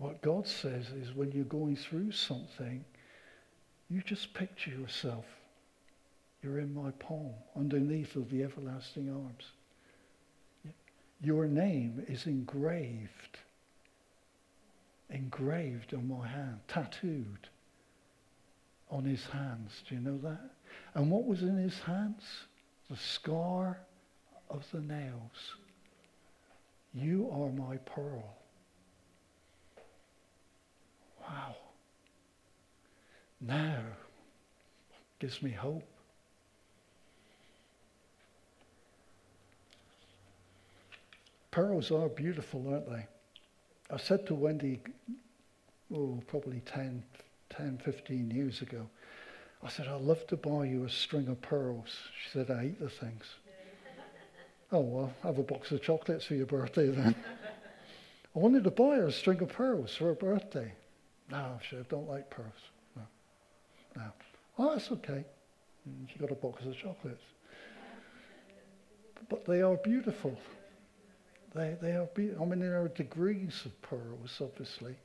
[0.02, 2.84] What God says is when you're going through something,
[3.88, 5.26] you just picture yourself.
[6.42, 9.44] You're in my palm, underneath of the everlasting arms.
[11.22, 13.38] Your name is engraved,
[15.12, 17.50] engraved on my hand, tattooed
[18.90, 19.84] on his hands.
[19.88, 20.50] Do you know that?
[20.96, 22.24] And what was in his hands?
[22.90, 23.80] The scar
[24.50, 25.54] of the nails.
[26.92, 28.41] You are my pearl.
[31.32, 31.56] Wow.
[33.40, 33.80] Now
[35.20, 35.84] gives me hope.
[41.52, 43.06] Pearls are beautiful, aren't they?
[43.94, 44.82] I said to Wendy,
[45.94, 47.04] oh, probably 10,
[47.50, 48.88] 10, 15 years ago,
[49.64, 51.90] I said, I'd love to buy you a string of pearls.
[52.24, 53.26] She said, I eat the things.
[54.72, 57.16] oh, well, have a box of chocolates for your birthday then.
[58.36, 60.74] I wanted to buy her a string of pearls for her birthday.
[61.32, 62.52] No, she don't like pearls.
[62.96, 63.02] No.
[63.96, 64.12] No.
[64.60, 65.24] Oh, that's okay.
[65.86, 67.24] And she got a box of chocolates.
[69.30, 70.38] But they are beautiful.
[71.56, 74.96] They, they are be- I mean, there are degrees of pearls, obviously.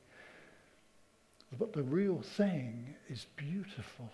[1.58, 4.10] But the real thing is beautiful.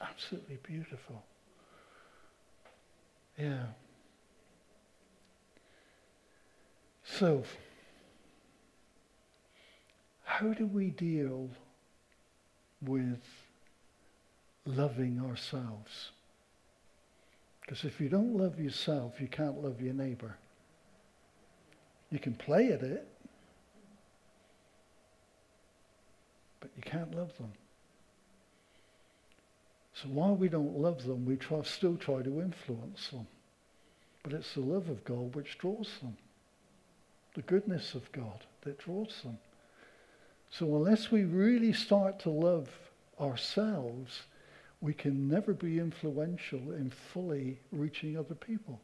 [0.00, 1.22] Absolutely beautiful.
[3.38, 3.64] Yeah.
[7.04, 7.42] So,
[10.26, 11.48] how do we deal
[12.82, 13.22] with
[14.66, 16.10] loving ourselves?
[17.60, 20.36] Because if you don't love yourself, you can't love your neighbor.
[22.10, 23.08] You can play at it,
[26.60, 27.52] but you can't love them.
[29.94, 33.26] So while we don't love them, we try, still try to influence them.
[34.24, 36.16] But it's the love of God which draws them
[37.36, 39.38] the goodness of God that draws them.
[40.58, 42.70] So unless we really start to love
[43.20, 44.22] ourselves,
[44.80, 48.80] we can never be influential in fully reaching other people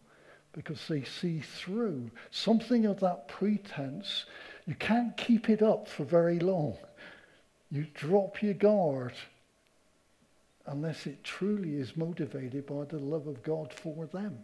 [0.53, 4.27] because they see through something of that pretense.
[4.67, 6.77] You can't keep it up for very long.
[7.71, 9.15] You drop your guard
[10.67, 14.39] unless it truly is motivated by the love of God for them.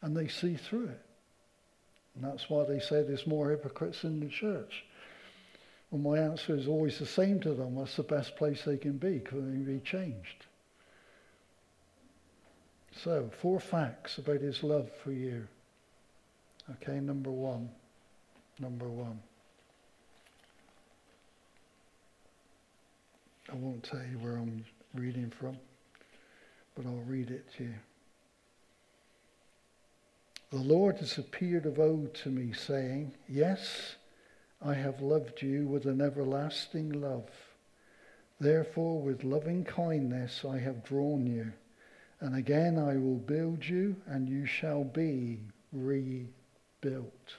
[0.00, 1.00] And they see through it.
[2.14, 4.84] And that's why they say there's more hypocrites in the church.
[5.90, 7.76] Well, my answer is always the same to them.
[7.76, 10.46] That's the best place they can be because they can be changed.
[13.02, 15.46] So, four facts about his love for you.
[16.70, 17.70] Okay, number one.
[18.58, 19.20] Number one.
[23.50, 24.64] I won't tell you where I'm
[24.94, 25.56] reading from,
[26.76, 27.74] but I'll read it to you.
[30.50, 33.96] The Lord has appeared of old to me, saying, Yes,
[34.64, 37.30] I have loved you with an everlasting love.
[38.40, 41.52] Therefore, with loving kindness I have drawn you.
[42.20, 45.40] And again I will build you, and you shall be
[45.72, 47.36] rebuilt.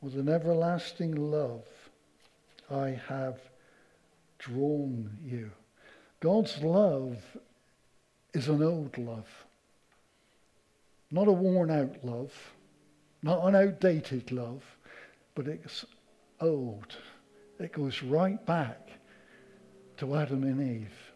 [0.00, 1.66] With an everlasting love
[2.70, 3.40] I have
[4.38, 5.50] drawn you.
[6.20, 7.18] God's love
[8.32, 9.28] is an old love,
[11.10, 12.32] not a worn out love,
[13.22, 14.62] not an outdated love,
[15.34, 15.84] but it's
[16.40, 16.96] old.
[17.58, 18.88] It goes right back
[19.98, 21.12] to Adam and Eve.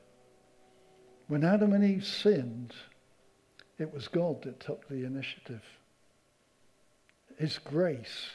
[1.29, 2.75] When Adam and Eve sinned,
[3.79, 5.63] it was God that took the initiative.
[7.39, 8.31] His grace,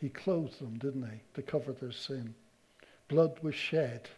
[0.00, 2.34] he clothed them, didn't he, to cover their sin.
[3.08, 4.08] Blood was shed.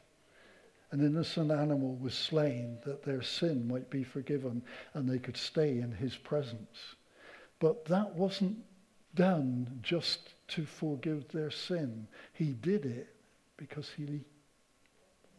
[0.91, 4.62] An innocent animal was slain that their sin might be forgiven
[4.95, 6.95] and they could stay in his presence.
[7.59, 8.59] But that wasn't
[9.14, 12.07] done just to forgive their sin.
[12.32, 13.14] He did it
[13.57, 14.20] because he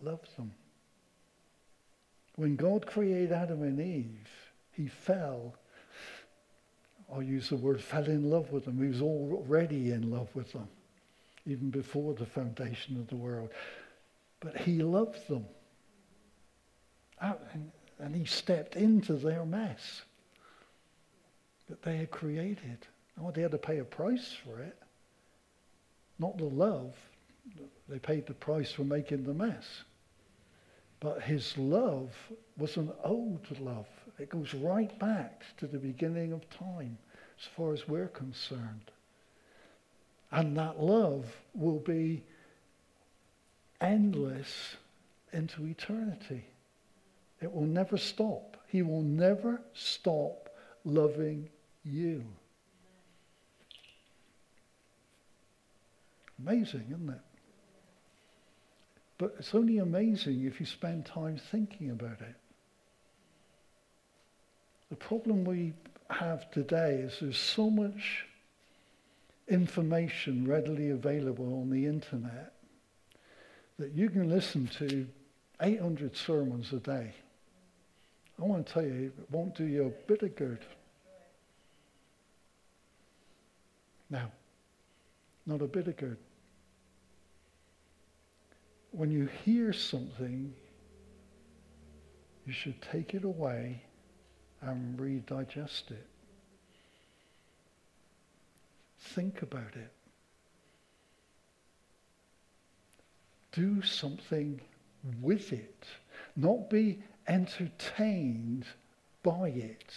[0.01, 0.51] loved them.
[2.35, 4.29] When God created Adam and Eve,
[4.71, 5.55] he fell,
[7.11, 8.81] I'll use the word, fell in love with them.
[8.81, 10.67] He was already in love with them,
[11.45, 13.49] even before the foundation of the world.
[14.39, 15.45] But he loved them.
[17.21, 17.35] Ah,
[17.99, 20.03] and he stepped into their mess
[21.67, 22.87] that they had created.
[23.21, 24.77] Oh, they had to pay a price for it.
[26.19, 26.93] Not the love.
[27.87, 29.65] They paid the price for making the mess.
[30.99, 32.13] But his love
[32.57, 33.87] was an old love.
[34.19, 36.97] It goes right back to the beginning of time,
[37.39, 38.91] as far as we're concerned.
[40.31, 42.23] And that love will be
[43.79, 44.75] endless
[45.31, 46.45] into eternity.
[47.41, 48.57] It will never stop.
[48.67, 50.49] He will never stop
[50.83, 51.49] loving
[51.83, 52.25] you.
[56.45, 57.21] Amazing, isn't it?
[59.17, 62.35] But it's only amazing if you spend time thinking about it.
[64.89, 65.73] The problem we
[66.09, 68.25] have today is there's so much
[69.47, 72.53] information readily available on the internet
[73.77, 75.07] that you can listen to
[75.61, 77.13] 800 sermons a day.
[78.39, 80.59] I want to tell you, it won't do you a bit of good.
[84.09, 84.31] Now,
[85.45, 86.17] not a bit of good.
[88.91, 90.53] When you hear something,
[92.45, 93.83] you should take it away
[94.61, 96.07] and redigest it.
[98.99, 99.91] Think about it.
[103.51, 104.59] Do something
[105.21, 105.85] with it.
[106.35, 108.65] Not be entertained
[109.23, 109.93] by it.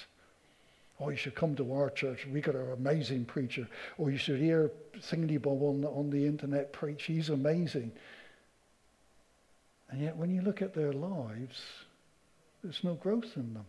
[1.01, 2.26] Oh, you should come to our church.
[2.26, 3.66] We got an amazing preacher.
[3.99, 7.05] Or you should hear Thingy Bob on, on the internet preach.
[7.05, 7.93] He's amazing.
[9.93, 11.62] And yet, when you look at their lives,
[12.64, 13.66] there's no growth in them.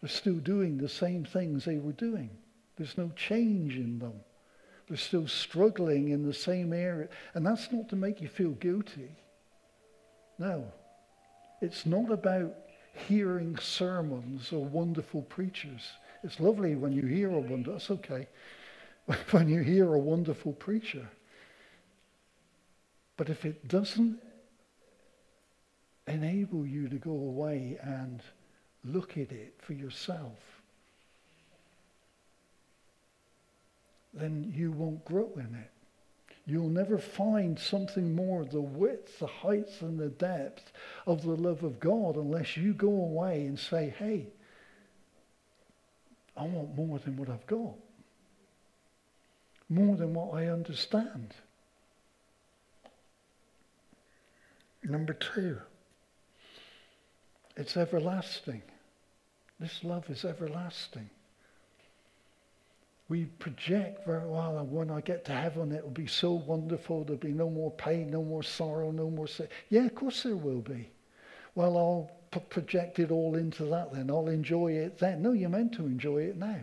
[0.00, 2.30] They're still doing the same things they were doing.
[2.76, 4.14] There's no change in them.
[4.88, 7.08] They're still struggling in the same area.
[7.34, 9.10] And that's not to make you feel guilty.
[10.40, 10.72] No.
[11.62, 12.52] It's not about
[13.06, 15.82] hearing sermons or wonderful preachers.
[16.24, 18.26] It's lovely when you hear a wonder, that's okay.
[19.30, 21.06] when you hear a wonderful preacher.
[23.16, 24.18] But if it doesn't
[26.08, 28.22] enable you to go away and
[28.84, 30.38] look at it for yourself,
[34.14, 35.70] then you won't grow in it.
[36.46, 40.72] You'll never find something more the width, the height, and the depth
[41.06, 44.28] of the love of God unless you go away and say, hey,
[46.36, 47.74] I want more than what I've got.
[49.68, 51.34] more than what I understand.
[54.82, 55.58] Number two,
[57.58, 58.62] it's everlasting.
[59.58, 61.10] This love is everlasting.
[63.08, 67.02] We project very well, and when I get to heaven, it will be so wonderful.
[67.02, 69.26] There'll be no more pain, no more sorrow, no more.
[69.26, 69.48] Sin.
[69.70, 70.88] Yeah, of course there will be.
[71.56, 74.08] Well, I'll p- project it all into that then.
[74.08, 75.22] I'll enjoy it then.
[75.22, 76.60] No, you're meant to enjoy it now.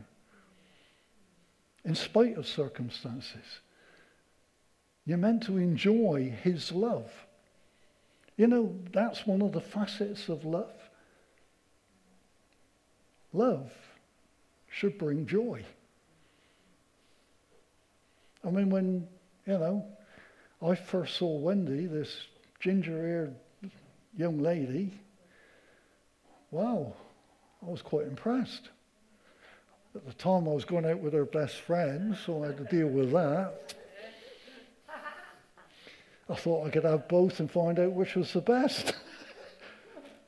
[1.84, 3.60] In spite of circumstances.
[5.06, 7.12] You're meant to enjoy His love.
[8.38, 10.85] You know, that's one of the facets of love.
[13.36, 13.70] Love
[14.70, 15.62] should bring joy.
[18.46, 19.08] I mean, when,
[19.46, 19.86] you know,
[20.62, 22.16] I first saw Wendy, this
[22.62, 23.36] ginger haired
[24.16, 24.94] young lady,
[26.52, 26.94] wow,
[27.66, 28.70] I was quite impressed.
[29.96, 32.64] At the time, I was going out with her best friend, so I had to
[32.66, 33.74] deal with that.
[36.30, 38.96] I thought I could have both and find out which was the best.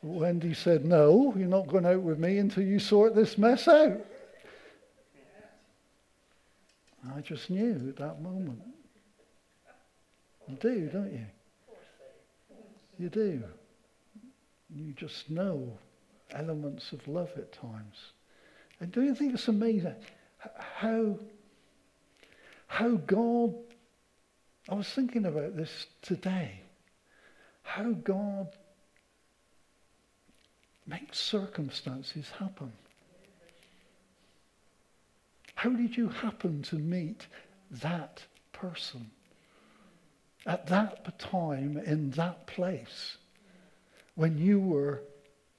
[0.01, 3.99] Wendy said, No, you're not going out with me until you sort this mess out.
[7.15, 8.61] I just knew at that moment.
[10.47, 11.25] You do, don't you?
[12.99, 13.43] You do.
[14.69, 15.77] You just know
[16.31, 18.11] elements of love at times.
[18.79, 19.95] And do you think it's amazing
[20.59, 21.17] how,
[22.67, 23.55] how God,
[24.69, 26.61] I was thinking about this today,
[27.63, 28.49] how God
[30.87, 32.71] makes circumstances happen.
[35.55, 37.27] How did you happen to meet
[37.69, 38.23] that
[38.53, 39.11] person?
[40.45, 43.17] At that time in that place
[44.15, 45.03] when you were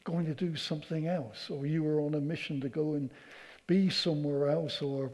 [0.05, 3.11] going to do something else or you were on a mission to go and
[3.67, 5.11] be somewhere else or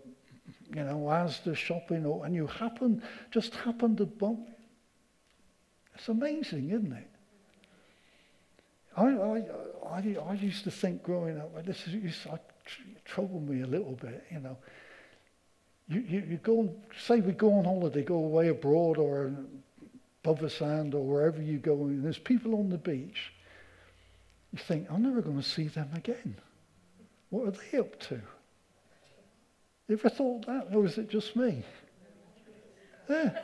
[0.75, 3.03] you know as the shopping or, and you happen
[3.33, 4.49] just happened to bump.
[5.97, 7.14] It's amazing isn't it
[8.97, 9.45] I, I,
[9.91, 12.39] I, I used to think growing up this is I
[13.05, 14.57] troubled me a little bit, you know.
[15.89, 19.33] You, you, you go, say we go on holiday, go away abroad or
[20.23, 23.33] above the sand or wherever you go, and there's people on the beach.
[24.53, 26.37] You think, I'm never going to see them again.
[27.31, 28.15] What are they up to?
[29.89, 31.63] You ever thought that, or is it just me?
[33.11, 33.39] Yeah.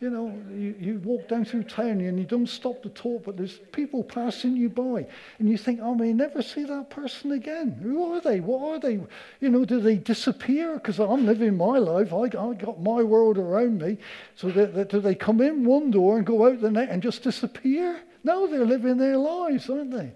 [0.00, 3.36] You know, you, you walk down through town and you don't stop to talk, but
[3.36, 5.08] there's people passing you by.
[5.40, 7.72] And you think, oh, I may never see that person again.
[7.82, 8.38] Who are they?
[8.38, 9.00] What are they?
[9.40, 10.74] You know, do they disappear?
[10.74, 12.12] Because I'm living my life.
[12.12, 13.98] I, I got my world around me.
[14.36, 17.02] So that, that, do they come in one door and go out the next and
[17.02, 18.00] just disappear?
[18.22, 20.12] No, they're living their lives, aren't they?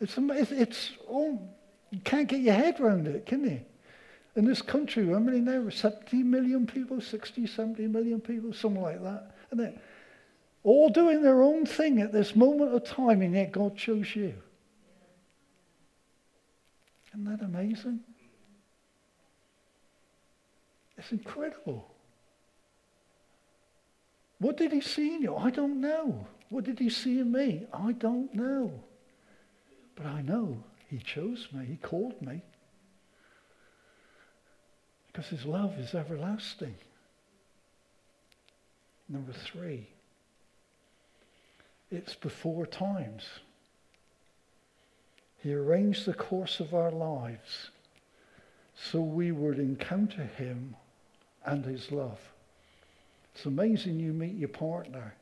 [0.00, 1.38] It's, it's, oh,
[1.90, 3.60] you can't get your head around it, can you?
[4.34, 5.68] In this country, how many now?
[5.68, 9.34] 70 million people, 60, 70 million people, something like that.
[9.52, 9.78] Isn't it?
[10.64, 14.34] All doing their own thing at this moment of time, and yet God chose you.
[17.08, 18.00] Isn't that amazing?
[20.96, 21.90] It's incredible.
[24.38, 25.36] What did he see in you?
[25.36, 26.26] I don't know.
[26.48, 27.66] What did he see in me?
[27.72, 28.72] I don't know.
[29.94, 31.64] But I know he chose me.
[31.66, 32.42] He called me.
[35.12, 36.74] Because his love is everlasting.
[39.08, 39.88] Number three,
[41.90, 43.24] it's before times.
[45.42, 47.70] He arranged the course of our lives
[48.74, 50.76] so we would encounter him
[51.44, 52.18] and his love.
[53.34, 55.14] It's amazing you meet your partner,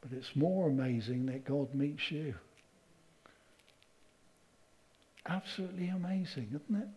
[0.00, 2.34] but it's more amazing that God meets you.
[5.26, 6.88] Absolutely amazing, isn't it?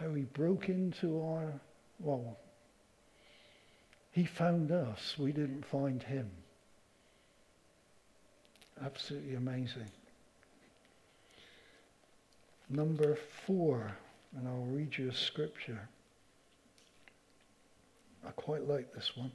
[0.00, 1.52] How he broke into our,
[1.98, 2.38] well,
[4.12, 6.30] he found us, we didn't find him.
[8.82, 9.90] Absolutely amazing.
[12.70, 13.94] Number four,
[14.36, 15.88] and I'll read you a scripture.
[18.26, 19.32] I quite like this one.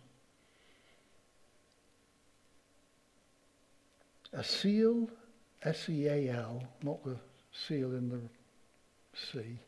[4.34, 5.10] A seal,
[5.64, 7.18] S E A L, not the
[7.52, 8.22] seal in the
[9.14, 9.60] sea,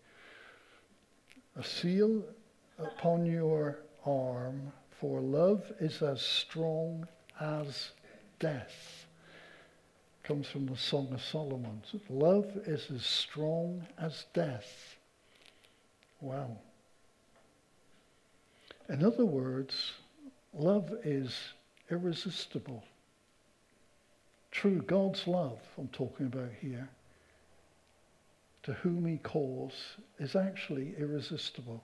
[1.57, 2.23] a seal
[2.77, 7.07] upon your arm, for love is as strong
[7.39, 7.91] as
[8.39, 9.05] death.
[10.23, 11.81] Comes from the Song of Solomon.
[12.09, 14.97] Love is as strong as death.
[16.21, 16.57] Wow.
[18.89, 19.93] In other words,
[20.53, 21.35] love is
[21.89, 22.83] irresistible.
[24.51, 26.89] True, God's love, I'm talking about here,
[28.67, 29.71] to whom he calls
[30.19, 31.81] is actually irresistible.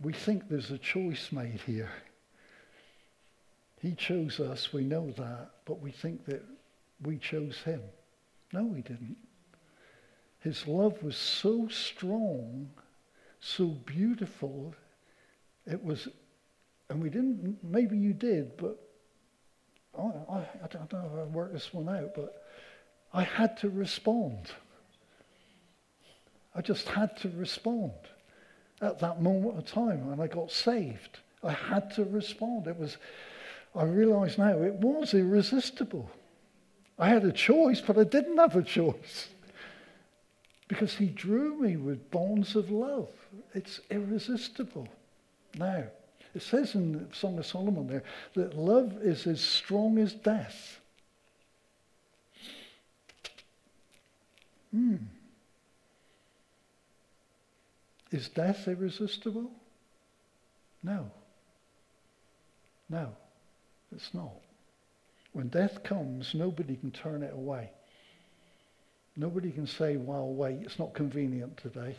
[0.00, 1.90] we think there's a choice made here.
[3.82, 6.42] He chose us, we know that, but we think that
[7.02, 7.82] we chose him.
[8.50, 9.18] No, we didn't.
[10.38, 12.70] His love was so strong,
[13.40, 14.74] so beautiful.
[15.66, 16.08] It was,
[16.88, 18.80] and we didn't, maybe you did, but
[19.98, 22.42] I, I, I don't know if I worked this one out, but
[23.12, 24.50] I had to respond.
[26.54, 27.92] I just had to respond
[28.80, 31.18] at that moment of time, and I got saved.
[31.42, 32.66] I had to respond.
[32.66, 32.96] It was,
[33.74, 36.10] I realize now, it was irresistible.
[36.98, 39.28] I had a choice, but I didn't have a choice.
[40.68, 43.08] Because he drew me with bonds of love.
[43.54, 44.88] It's irresistible.
[45.58, 45.84] Now,
[46.34, 48.04] it says in the Song of Solomon there
[48.34, 50.79] that love is as strong as death.
[54.72, 54.96] Hmm.
[58.10, 59.50] Is death irresistible?
[60.82, 61.10] No.
[62.88, 63.10] No,
[63.94, 64.32] it's not.
[65.32, 67.70] When death comes, nobody can turn it away.
[69.16, 71.94] Nobody can say, well, wait, it's not convenient today.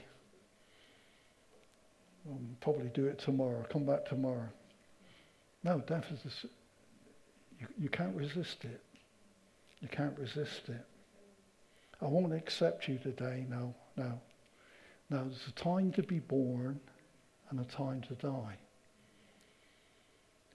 [2.28, 3.66] I'll probably do it tomorrow.
[3.72, 4.50] Come back tomorrow.
[5.64, 6.46] No, death is this,
[7.60, 8.82] you, you can't resist it.
[9.80, 10.86] You can't resist it.
[12.02, 13.46] I won't accept you today.
[13.50, 14.20] No, no.
[15.10, 16.80] No, there's a time to be born
[17.50, 18.58] and a time to die.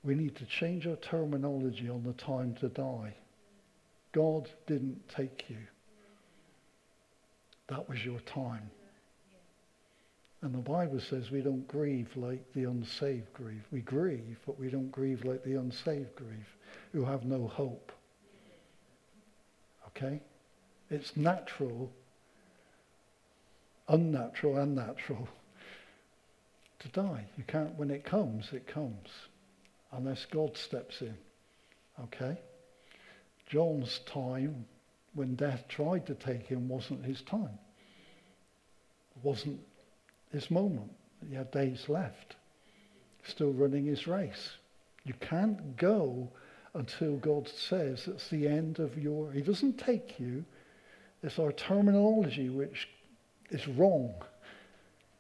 [0.03, 3.15] We need to change our terminology on the time to die.
[4.13, 5.59] God didn't take you.
[7.69, 8.71] That was your time.
[10.43, 13.65] And the Bible says we don't grieve like the unsaved grieve.
[13.71, 16.57] We grieve, but we don't grieve like the unsaved grieve,
[16.93, 17.93] who have no hope.
[19.89, 20.23] Okay?
[20.91, 21.91] It's natural,
[23.89, 25.29] unnatural, and natural
[26.79, 27.27] to die.
[27.37, 29.09] You can't, when it comes, it comes.
[29.93, 31.17] Unless God steps in.
[32.05, 32.39] Okay?
[33.47, 34.67] John's time
[35.15, 37.59] when death tried to take him wasn't his time.
[39.17, 39.61] It wasn't
[40.31, 40.93] his moment.
[41.29, 42.37] He had days left.
[43.25, 44.51] Still running his race.
[45.05, 46.29] You can't go
[46.75, 49.33] until God says it's the end of your.
[49.33, 50.45] He doesn't take you.
[51.27, 52.89] It's our terminology which
[53.51, 54.15] is wrong.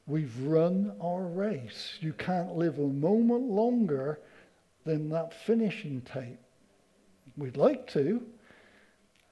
[0.07, 1.99] We've run our race.
[1.99, 4.21] You can't live a moment longer
[4.85, 6.39] than that finishing tape.
[7.37, 8.23] We'd like to,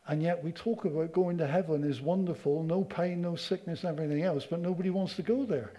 [0.08, 4.24] and yet we talk about going to heaven is wonderful, no pain, no sickness, everything
[4.24, 5.70] else, but nobody wants to go there.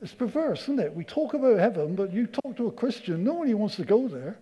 [0.00, 0.94] It's perverse, isn't it?
[0.94, 4.38] We talk about heaven, but you talk to a Christian, nobody wants to go there.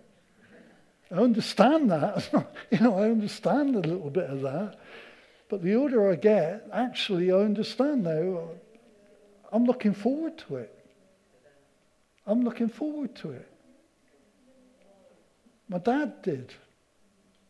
[1.09, 2.29] I understand that.
[2.69, 4.77] you know, I understand a little bit of that.
[5.51, 8.51] But the older I get, actually, I understand now.
[9.51, 10.73] I'm looking forward to it.
[12.25, 13.51] I'm looking forward to it.
[15.67, 16.53] My dad did.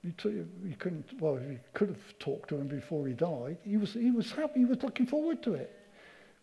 [0.04, 3.58] You, t- you couldn't, well, you could have talked to him before he died.
[3.64, 4.62] He was, he was happy.
[4.62, 5.72] He was looking forward to it.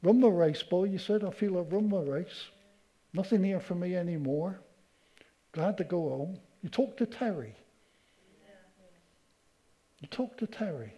[0.04, 0.84] Run my race, boy.
[0.84, 2.44] You said, I feel I've run my race.
[3.12, 4.60] Nothing here for me anymore.
[5.50, 6.38] Glad to go home.
[6.62, 7.56] You talk to Terry.
[10.00, 10.97] You talk to Terry.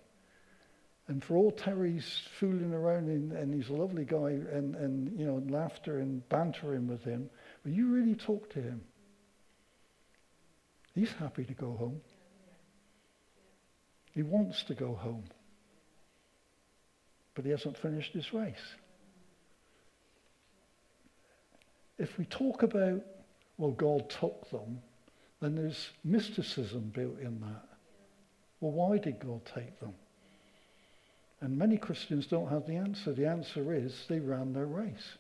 [1.11, 5.27] And for all Terry's fooling around and, and he's a lovely guy and, and, you
[5.27, 7.29] know, laughter and bantering with him,
[7.65, 8.81] but you really talk to him.
[10.95, 12.01] He's happy to go home.
[14.15, 15.25] He wants to go home.
[17.35, 18.77] But he hasn't finished his race.
[21.99, 23.03] If we talk about,
[23.59, 24.79] well, God took them,
[25.41, 27.67] then there's mysticism built in that.
[28.61, 29.95] Well, why did God take them?
[31.41, 33.13] And many Christians don't have the answer.
[33.13, 35.17] The answer is they ran their race.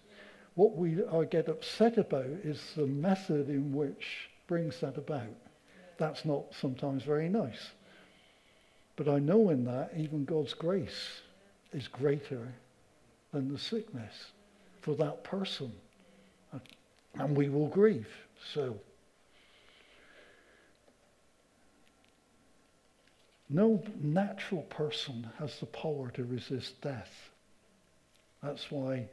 [0.54, 5.34] What we I get upset about is the method in which brings that about.
[5.96, 7.70] That's not sometimes very nice.
[8.96, 11.22] But I know in that even God's grace
[11.72, 12.48] is greater
[13.32, 14.32] than the sickness
[14.82, 15.72] for that person.
[17.14, 18.08] And we will grieve.
[18.52, 18.76] So,
[23.50, 27.30] no natural person has the power to resist death.
[28.42, 29.08] That's why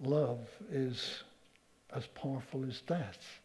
[0.00, 0.40] love
[0.72, 1.22] is
[1.94, 3.40] as powerful as death.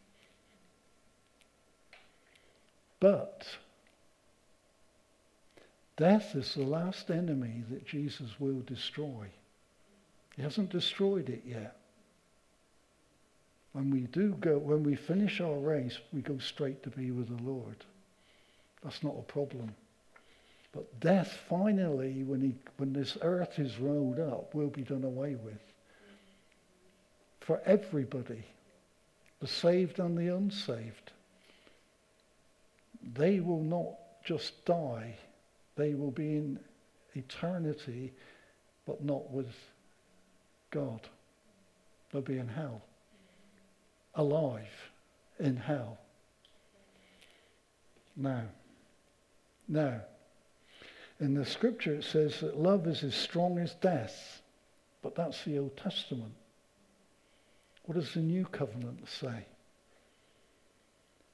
[2.98, 3.46] But
[5.96, 9.26] death is the last enemy that Jesus will destroy.
[10.34, 11.76] He hasn't destroyed it yet.
[13.72, 17.28] When we do go, when we finish our race, we go straight to be with
[17.28, 17.84] the Lord.
[18.82, 19.74] That's not a problem.
[20.72, 25.34] But death finally, when, he, when this earth is rolled up, will be done away
[25.34, 25.60] with.
[27.40, 28.44] for everybody,
[29.40, 31.10] the saved and the unsaved.
[33.14, 33.94] They will not
[34.24, 35.16] just die,
[35.76, 36.60] they will be in
[37.14, 38.12] eternity,
[38.86, 39.52] but not with
[40.70, 41.00] God.
[42.12, 42.82] They'll be in hell,
[44.14, 44.90] alive
[45.40, 45.98] in hell.
[48.16, 48.44] Now,
[49.66, 50.02] now,
[51.20, 54.42] in the scripture it says that love is as strong as death,
[55.02, 56.32] but that's the Old Testament.
[57.84, 59.46] What does the New Covenant say?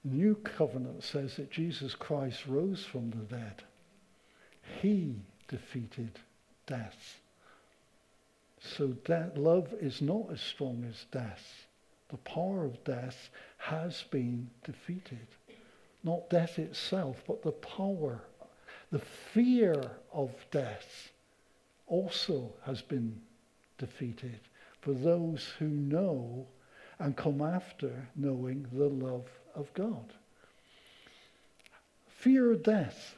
[0.05, 3.62] The New Covenant says that Jesus Christ rose from the dead.
[4.80, 5.16] He
[5.49, 6.18] defeated
[6.66, 7.20] death.
[8.61, 11.66] So that love is not as strong as death.
[12.09, 15.26] The power of death has been defeated.
[16.03, 18.20] Not death itself, but the power,
[18.91, 19.74] the fear
[20.12, 21.11] of death
[21.87, 23.20] also has been
[23.78, 24.41] defeated
[24.80, 26.47] for those who know
[26.99, 30.12] and come after knowing the love of God.
[32.09, 33.16] Fear of death,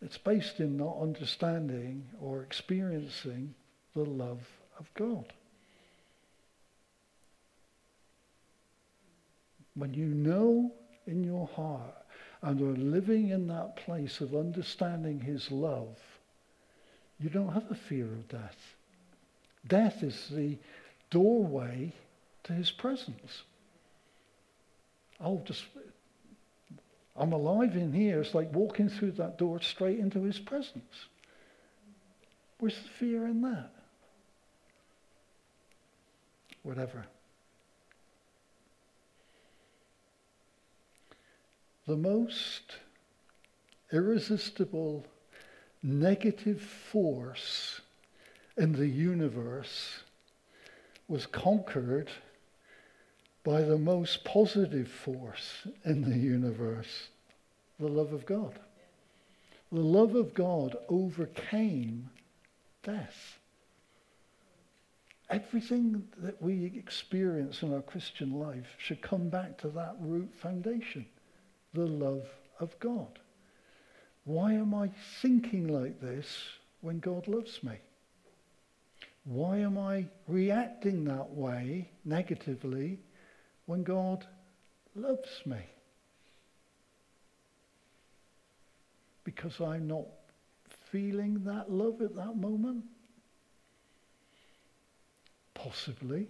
[0.00, 3.54] it's based in not understanding or experiencing
[3.94, 4.46] the love
[4.78, 5.32] of God.
[9.74, 10.72] When you know
[11.06, 11.99] in your heart
[12.42, 15.96] and are living in that place of understanding his love,
[17.18, 18.74] you don't have a fear of death.
[19.66, 20.56] Death is the
[21.10, 21.92] doorway
[22.44, 23.42] to his presence.
[25.20, 25.64] I'll just,
[27.14, 28.22] I'm alive in here.
[28.22, 31.06] It's like walking through that door straight into his presence.
[32.58, 33.70] Where's the fear in that?
[36.62, 37.04] Whatever.
[41.86, 42.76] The most
[43.92, 45.06] irresistible
[45.82, 47.80] negative force
[48.56, 50.02] in the universe
[51.08, 52.10] was conquered
[53.42, 57.08] by the most positive force in the universe,
[57.78, 58.58] the love of God.
[59.72, 62.10] The love of God overcame
[62.82, 63.38] death.
[65.30, 71.06] Everything that we experience in our Christian life should come back to that root foundation,
[71.72, 72.26] the love
[72.58, 73.18] of God.
[74.24, 74.90] Why am I
[75.22, 76.26] thinking like this
[76.80, 77.74] when God loves me?
[79.24, 82.98] Why am I reacting that way negatively
[83.66, 84.26] when God
[84.94, 85.60] loves me?
[89.24, 90.06] Because I'm not
[90.90, 92.84] feeling that love at that moment?
[95.54, 96.26] Possibly.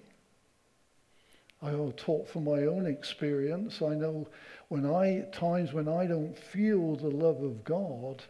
[1.63, 3.83] I will talk from my own experience.
[3.83, 4.29] I know
[4.69, 8.23] when I times when I don't feel the love of God,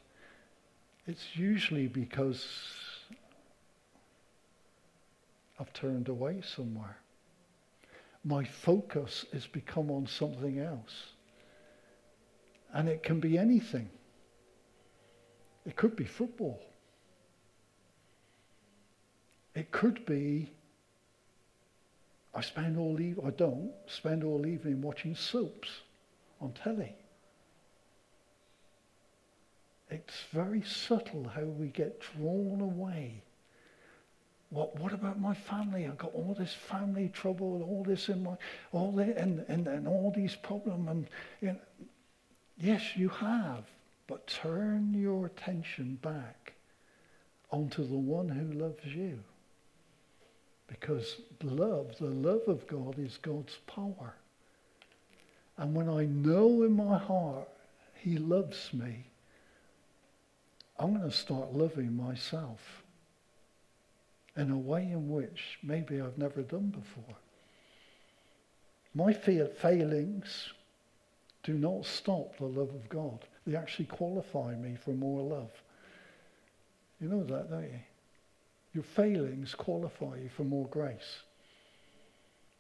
[1.06, 2.44] it's usually because
[5.58, 6.96] I've turned away somewhere.
[8.24, 11.12] My focus has become on something else.
[12.72, 13.90] And it can be anything.
[15.66, 16.60] It could be football.
[19.54, 20.50] It could be
[22.34, 25.68] I spend all evening, I don't spend all evening watching soaps
[26.40, 26.94] on telly.
[29.90, 33.22] It's very subtle how we get drawn away.
[34.50, 35.86] What, what about my family?
[35.86, 38.36] I've got all this family trouble, and all this in my,
[38.72, 41.08] all the, and, and, and all these problems.
[41.40, 41.58] And
[42.58, 43.64] yes, you have,
[44.06, 46.54] but turn your attention back
[47.50, 49.20] onto the one who loves you.
[50.70, 54.14] Because love, the love of God is God's power.
[55.58, 57.48] And when I know in my heart
[57.94, 59.04] he loves me,
[60.78, 62.82] I'm going to start loving myself
[64.36, 67.16] in a way in which maybe I've never done before.
[68.94, 70.52] My failings
[71.42, 73.26] do not stop the love of God.
[73.46, 75.50] They actually qualify me for more love.
[77.00, 77.80] You know that, don't you?
[78.72, 81.22] Your failings qualify you for more grace.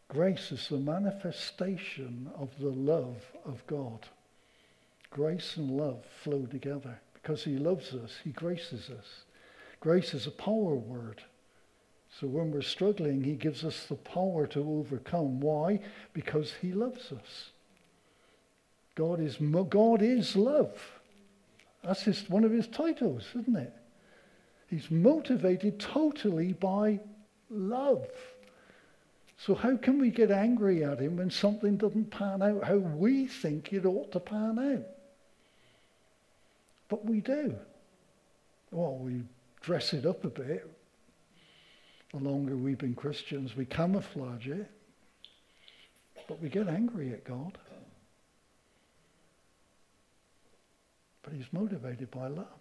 [0.08, 4.08] Grace is the manifestation of the love of God.
[5.10, 7.00] Grace and love flow together.
[7.14, 9.24] Because he loves us, he graces us.
[9.78, 11.22] Grace is a power word.
[12.18, 15.40] So when we're struggling, he gives us the power to overcome.
[15.40, 15.80] Why?
[16.12, 17.50] Because he loves us.
[18.96, 21.00] God is, God is love.
[21.84, 23.74] That's his, one of his titles, isn't it?
[24.70, 27.00] He's motivated totally by
[27.50, 28.06] love.
[29.36, 33.26] So how can we get angry at him when something doesn't pan out how we
[33.26, 34.86] think it ought to pan out?
[36.88, 37.56] But we do.
[38.70, 39.22] Well, we
[39.60, 40.70] dress it up a bit.
[42.12, 44.70] The longer we've been Christians, we camouflage it.
[46.28, 47.58] but we get angry at God.
[51.22, 52.59] But he's motivated by love.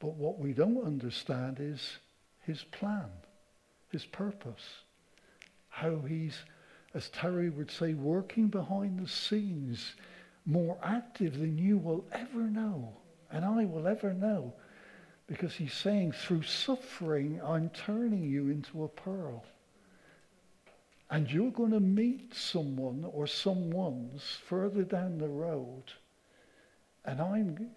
[0.00, 1.98] But what we don't understand is
[2.40, 3.10] his plan,
[3.90, 4.82] his purpose,
[5.68, 6.38] how he's,
[6.94, 9.94] as Terry would say, working behind the scenes
[10.46, 12.96] more active than you will ever know
[13.30, 14.52] and I will ever know.
[15.26, 19.44] Because he's saying, through suffering, I'm turning you into a pearl.
[21.10, 25.84] And you're going to meet someone or someone's further down the road.
[27.04, 27.70] And I'm,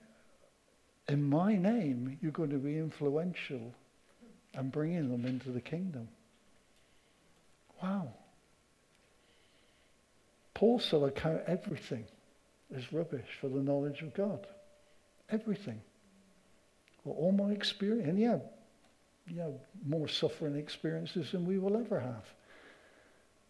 [1.12, 3.74] in my name, you're going to be influential
[4.53, 6.07] and bringing them into the kingdom.
[7.82, 8.14] Wow.
[10.53, 12.05] Paul said, I count everything
[12.76, 14.45] as rubbish for the knowledge of God.
[15.30, 15.82] Everything.
[17.03, 18.38] Well, all my experience, and yeah,
[19.28, 19.49] yeah,
[19.86, 22.26] more suffering experiences than we will ever have.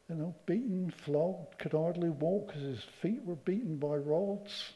[0.09, 4.74] You know, beaten, flogged, could hardly walk because his feet were beaten by rods.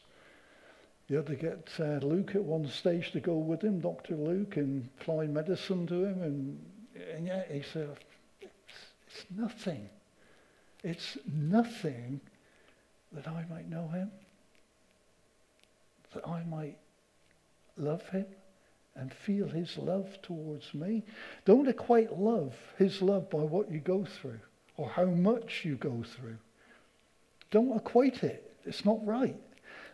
[1.08, 4.16] You had to get uh, Luke at one stage to go with him, Dr.
[4.16, 6.22] Luke, and apply medicine to him.
[6.22, 6.66] And,
[7.14, 7.96] and yet he said,
[8.40, 8.50] it's,
[9.06, 9.88] it's nothing.
[10.82, 12.20] It's nothing
[13.12, 14.10] that I might know him,
[16.12, 16.76] that I might
[17.76, 18.26] love him
[18.96, 21.04] and feel his love towards me.
[21.44, 24.40] Don't equate love, his love, by what you go through
[24.76, 26.38] or how much you go through.
[27.50, 28.56] Don't equate it.
[28.64, 29.36] It's not right.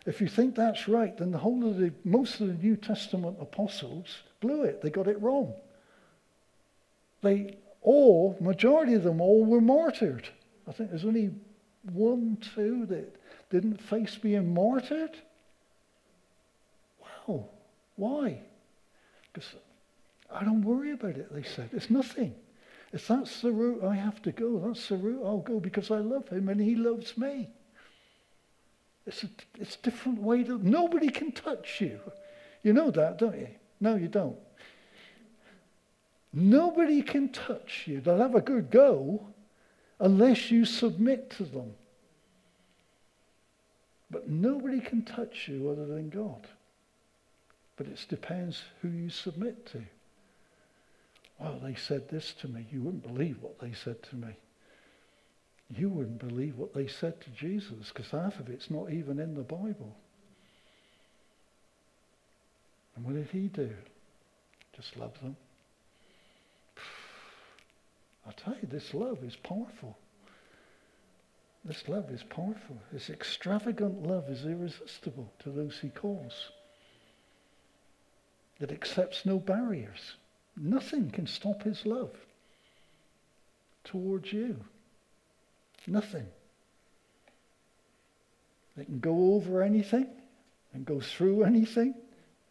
[0.05, 3.37] If you think that's right, then the whole of the most of the New Testament
[3.39, 4.81] apostles blew it.
[4.81, 5.53] They got it wrong.
[7.21, 10.27] They all, majority of them all were martyred.
[10.67, 11.31] I think there's only
[11.91, 13.15] one, two that
[13.49, 15.17] didn't face being martyred.
[16.99, 17.45] Wow.
[17.95, 18.41] Why?
[19.31, 19.49] Because
[20.31, 21.69] I don't worry about it, they said.
[21.71, 22.35] It's nothing.
[22.91, 25.97] If that's the route I have to go, that's the route I'll go because I
[25.97, 27.49] love him and he loves me.
[29.05, 29.29] It's a,
[29.59, 30.57] it's a different way to...
[30.59, 31.99] Nobody can touch you.
[32.61, 33.49] You know that, don't you?
[33.79, 34.37] No, you don't.
[36.31, 38.01] Nobody can touch you.
[38.01, 39.27] They'll have a good go
[39.99, 41.73] unless you submit to them.
[44.09, 46.47] But nobody can touch you other than God.
[47.75, 49.81] But it depends who you submit to.
[51.39, 52.67] Well, they said this to me.
[52.71, 54.35] You wouldn't believe what they said to me.
[55.75, 59.33] You wouldn't believe what they said to Jesus because half of it's not even in
[59.33, 59.95] the Bible.
[62.95, 63.71] And what did he do?
[64.75, 65.35] Just love them.
[68.27, 69.97] I tell you, this love is powerful.
[71.65, 72.77] This love is powerful.
[72.91, 76.51] This extravagant love is irresistible to those he calls.
[78.59, 80.15] It accepts no barriers.
[80.55, 82.15] Nothing can stop his love
[83.83, 84.59] towards you.
[85.87, 86.25] Nothing.
[88.77, 90.07] It can go over anything
[90.73, 91.93] and go through anything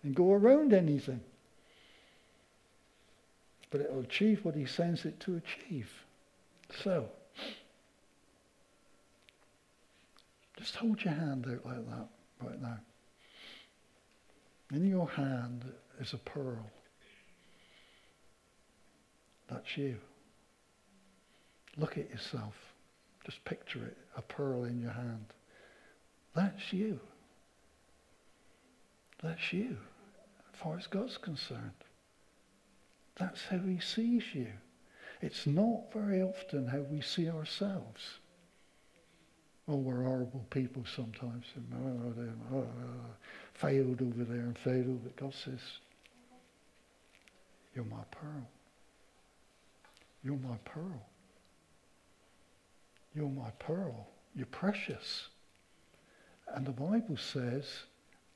[0.03, 1.20] and go around anything.
[3.70, 5.91] But it will achieve what he sends it to achieve.
[6.83, 7.09] So,
[10.59, 12.09] just hold your hand out like that
[12.43, 12.78] right now.
[14.72, 15.64] In your hand
[16.01, 16.70] is a pearl.
[19.51, 19.97] That's you.
[21.76, 22.71] Look at yourself.
[23.24, 25.26] Just picture it, a pearl in your hand.
[26.34, 26.98] That's you.
[29.22, 29.76] That's you,
[30.52, 31.70] as far as God's concerned.
[33.16, 34.48] That's how he sees you.
[35.20, 38.18] It's not very often how we see ourselves.
[39.68, 41.46] Oh, we're horrible people sometimes.
[41.56, 43.14] Oh oh oh, oh, oh, oh,
[43.54, 44.88] failed over there and failed.
[44.88, 45.60] over But God says,
[47.74, 48.48] you're my pearl.
[50.24, 51.06] You're my pearl.
[53.14, 54.08] You're my pearl.
[54.34, 55.28] You're precious.
[56.54, 57.66] And the Bible says,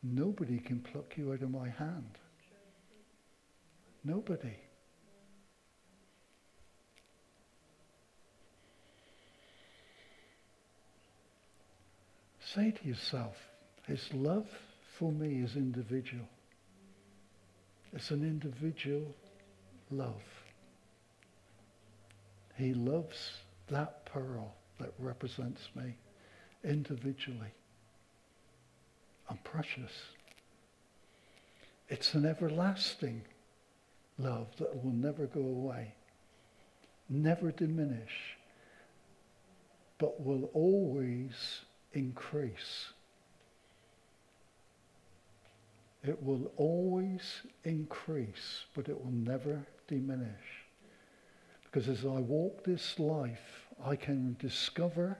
[0.03, 2.19] nobody can pluck you out of my hand.
[4.05, 4.57] Nobody.
[12.55, 13.37] Say to yourself,
[13.87, 14.47] his love
[14.99, 16.27] for me is individual.
[17.93, 19.15] It's an individual
[19.91, 20.23] love.
[22.57, 23.33] He loves
[23.69, 25.97] that pearl that represents me
[26.65, 27.53] individually.
[29.29, 29.93] I'm precious.
[31.89, 33.23] It's an everlasting
[34.19, 35.95] love that will never go away,
[37.09, 38.37] never diminish,
[39.99, 41.61] but will always
[41.93, 42.87] increase.
[46.03, 50.66] It will always increase, but it will never diminish.
[51.77, 55.19] Because as I walk this life, I can discover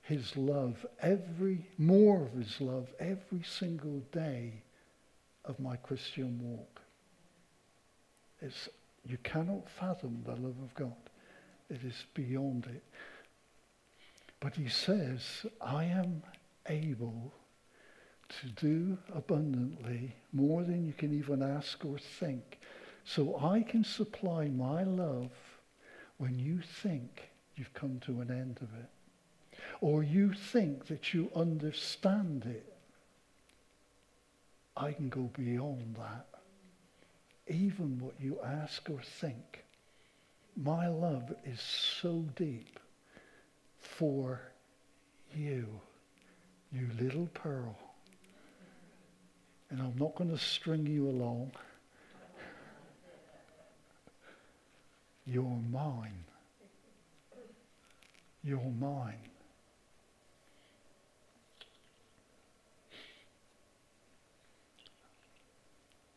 [0.00, 4.62] his love every, more of his love every single day
[5.44, 6.80] of my Christian walk.
[8.40, 8.70] It's,
[9.06, 10.96] you cannot fathom the love of God.
[11.68, 12.82] It is beyond it.
[14.40, 16.22] But he says, I am
[16.70, 17.34] able
[18.40, 22.60] to do abundantly more than you can even ask or think.
[23.04, 25.28] So I can supply my love
[26.18, 28.88] when you think you've come to an end of it.
[29.80, 32.72] Or you think that you understand it.
[34.76, 36.26] I can go beyond that.
[37.48, 39.64] Even what you ask or think.
[40.56, 42.78] My love is so deep
[43.78, 44.40] for
[45.34, 45.66] you,
[46.72, 47.78] you little pearl.
[49.70, 51.52] And I'm not going to string you along.
[55.26, 56.24] You're mine.
[58.44, 59.14] You're mine.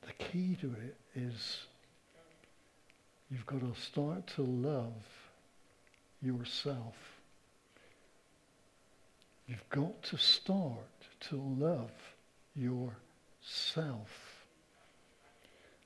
[0.06, 1.66] The key to it is
[3.32, 4.94] you've got to start to love
[6.22, 6.96] yourself.
[9.48, 10.86] You've got to start
[11.22, 11.92] to love
[12.56, 14.46] yourself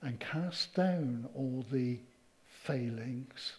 [0.01, 1.99] and cast down all the
[2.65, 3.53] failings.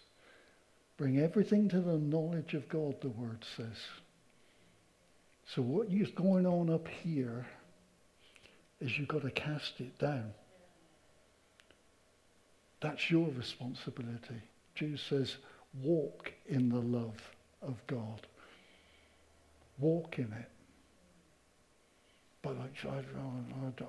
[0.97, 3.77] Bring everything to the knowledge of God, the word says.
[5.53, 7.45] So what is going on up here
[8.79, 10.33] is you've got to cast it down.
[12.81, 14.41] That's your responsibility.
[14.75, 15.37] Jesus says,
[15.81, 17.21] walk in the love
[17.61, 18.27] of God.
[19.79, 20.49] Walk in it.
[22.41, 22.97] But I, I,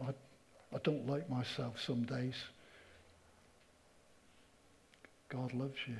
[0.08, 0.14] I,
[0.74, 2.34] I don't like myself some days.
[5.28, 5.96] God loves you.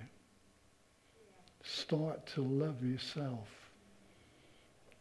[1.63, 3.49] Start to love yourself.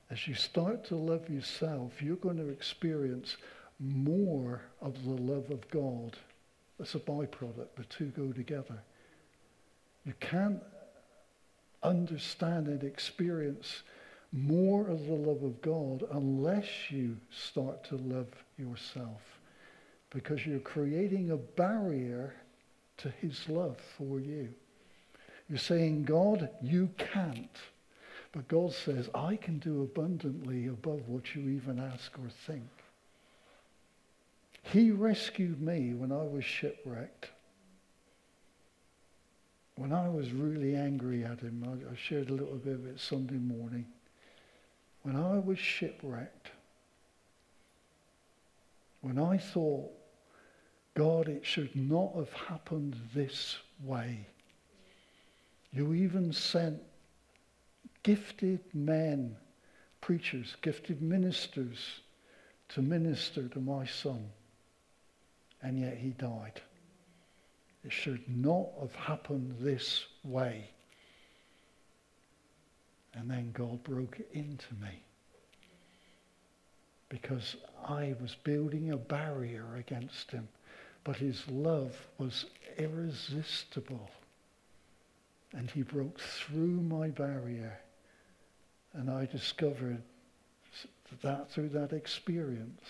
[0.10, 3.38] As you start to love yourself, you're going to experience
[3.80, 6.18] more of the love of God.
[6.78, 7.68] That's a byproduct.
[7.76, 8.82] The two go together.
[10.06, 10.62] You can't
[11.84, 13.84] understand and experience
[14.32, 19.22] more of the love of God unless you start to love yourself.
[20.10, 22.34] Because you're creating a barrier
[22.98, 24.54] to his love for you.
[25.50, 27.58] You're saying, God, you can't.
[28.32, 32.70] But God says, I can do abundantly above what you even ask or think.
[34.64, 37.30] He rescued me when I was shipwrecked.
[39.76, 43.00] When I was really angry at him, I, I shared a little bit of it
[43.00, 43.86] Sunday morning.
[45.04, 46.50] When I was shipwrecked,
[49.02, 49.92] when I thought
[50.96, 54.26] God, it should not have happened this way.
[55.74, 56.82] You even sent
[58.04, 59.36] gifted men,
[60.00, 62.00] preachers, gifted ministers
[62.70, 64.30] to minister to my son.
[65.62, 66.62] And yet he died.
[67.84, 70.70] It should not have happened this way.
[73.14, 75.02] And then God broke it into me.
[77.10, 80.48] Because I was building a barrier against him
[81.06, 82.48] but his love was
[82.78, 84.10] irresistible.
[85.54, 87.80] And he broke through my barrier.
[88.94, 90.02] And I discovered
[91.22, 92.82] that through that experience,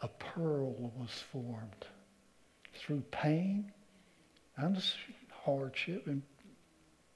[0.00, 1.86] a pearl was formed.
[2.74, 3.70] Through pain
[4.56, 4.82] and
[5.30, 6.22] hardship and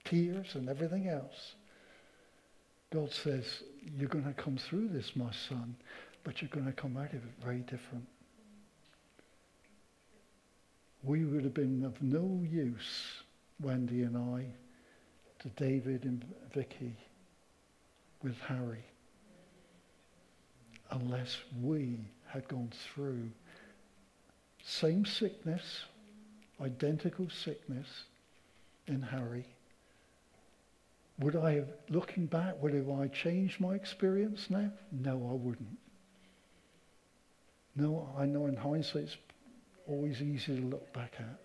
[0.05, 1.55] tears and everything else.
[2.93, 3.62] God says,
[3.97, 5.76] you're going to come through this, my son,
[6.24, 8.07] but you're going to come out of it very different
[11.03, 13.22] we would have been of no use,
[13.61, 14.46] Wendy and I,
[15.40, 16.96] to David and Vicky
[18.22, 18.84] with Harry
[20.90, 23.30] unless we had gone through
[24.62, 25.84] same sickness,
[26.61, 27.86] identical sickness
[28.86, 29.46] in Harry.
[31.18, 34.70] Would I have, looking back, would have I changed my experience now?
[34.90, 35.78] No, I wouldn't.
[37.76, 39.16] No, I know in hindsight it's
[39.87, 41.41] always easy to look back at.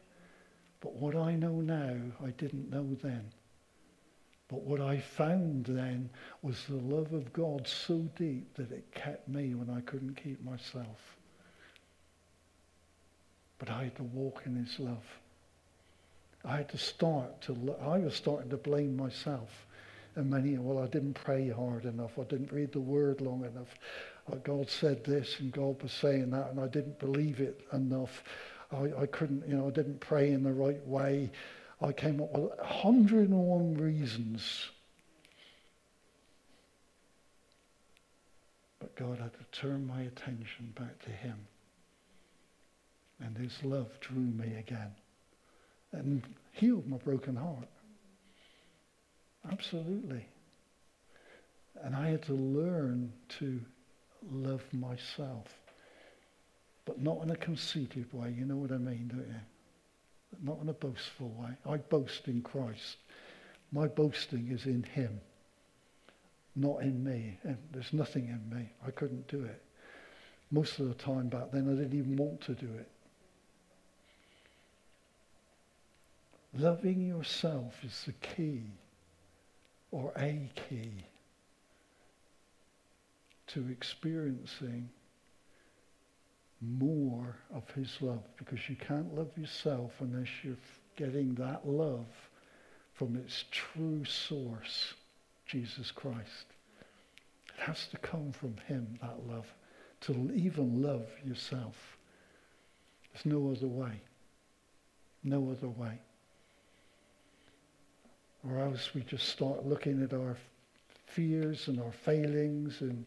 [0.82, 3.32] But what I know now, I didn't know then.
[4.48, 6.10] But what I found then
[6.44, 10.44] was the love of God so deep that it kept me when I couldn't keep
[10.44, 11.18] myself.
[13.58, 15.06] But I had to walk in his love.
[16.44, 19.66] I had to start to, I was starting to blame myself.
[20.16, 22.20] And many, well, I didn't pray hard enough.
[22.20, 23.74] I didn't read the word long enough.
[24.43, 28.23] God said this and God was saying that and I didn't believe it enough.
[28.71, 31.32] I, I couldn't, you know, I didn't pray in the right way.
[31.82, 34.69] I came up with 101 reasons
[38.86, 41.47] But God had to turn my attention back to him.
[43.19, 44.91] And his love drew me again
[45.91, 46.21] and
[46.51, 47.67] healed my broken heart.
[49.51, 50.28] Absolutely.
[51.82, 53.59] And I had to learn to
[54.32, 55.47] love myself.
[56.86, 59.36] But not in a conceited way, you know what I mean, don't you?
[60.43, 61.51] Not in a boastful way.
[61.67, 62.97] I boast in Christ.
[63.71, 65.19] My boasting is in him,
[66.55, 67.39] not in me.
[67.43, 68.69] And there's nothing in me.
[68.86, 69.61] I couldn't do it.
[70.51, 72.89] Most of the time back then, I didn't even want to do it.
[76.57, 78.63] Loving yourself is the key,
[79.91, 80.91] or a key,
[83.48, 84.89] to experiencing
[86.62, 90.56] more of his love because you can't love yourself unless you're
[90.96, 92.08] getting that love
[92.93, 94.93] from its true source,
[95.46, 96.46] Jesus Christ.
[97.50, 99.54] It has to come from him, that love,
[100.02, 101.98] to even love yourself.
[103.14, 104.02] There's no other way.
[105.24, 106.00] No other way.
[108.48, 110.38] Or else we just start looking at our
[111.08, 113.06] fears and our failings and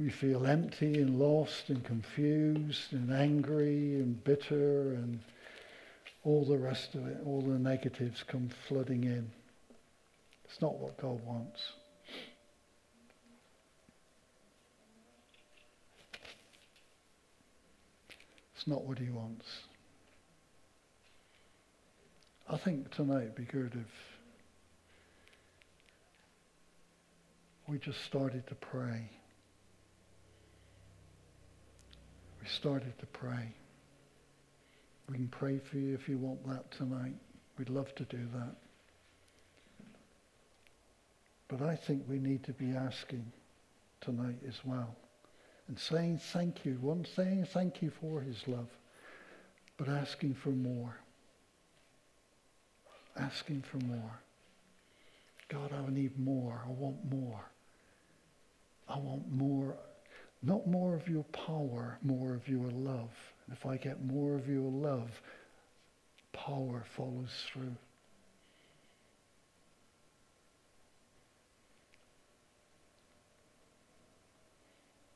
[0.00, 5.20] we feel empty and lost and confused and angry and bitter and
[6.24, 9.30] all the rest of it, all the negatives come flooding in.
[10.44, 11.72] It's not what God wants.
[18.54, 19.46] It's not what he wants.
[22.48, 24.18] I think tonight would be good if
[27.68, 29.10] we just started to pray.
[32.40, 33.54] We started to pray.
[35.08, 37.16] We can pray for you if you want that tonight.
[37.58, 38.54] We'd love to do that.
[41.48, 43.32] But I think we need to be asking
[44.00, 44.94] tonight as well.
[45.68, 46.78] And saying thank you.
[46.80, 48.68] One saying thank you for his love.
[49.76, 50.96] But asking for more.
[53.16, 54.20] Asking for more.
[55.48, 56.62] God, I need more.
[56.64, 57.44] I want more.
[58.88, 59.76] I want more.
[60.42, 63.10] Not more of your power, more of your love.
[63.46, 65.10] And if I get more of your love,
[66.32, 67.76] power follows through.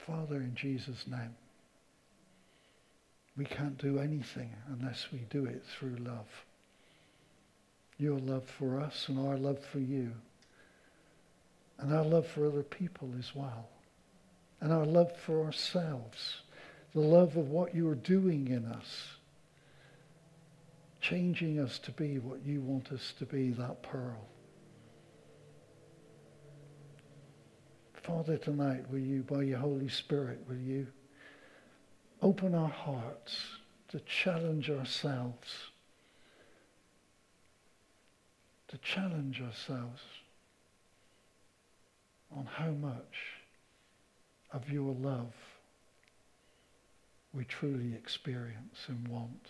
[0.07, 1.35] Father, in Jesus' name,
[3.37, 6.29] we can't do anything unless we do it through love.
[7.97, 10.13] Your love for us and our love for you.
[11.79, 13.69] And our love for other people as well.
[14.61, 16.43] And our love for ourselves.
[16.95, 19.09] The love of what you are doing in us.
[21.01, 24.29] Changing us to be what you want us to be, that pearl.
[28.05, 30.87] Father, tonight, will you, by your Holy Spirit, will you
[32.21, 33.37] open our hearts
[33.89, 35.71] to challenge ourselves,
[38.69, 40.03] to challenge ourselves
[42.37, 43.34] on how much
[44.55, 45.35] of your love
[47.35, 49.49] we truly experience and want.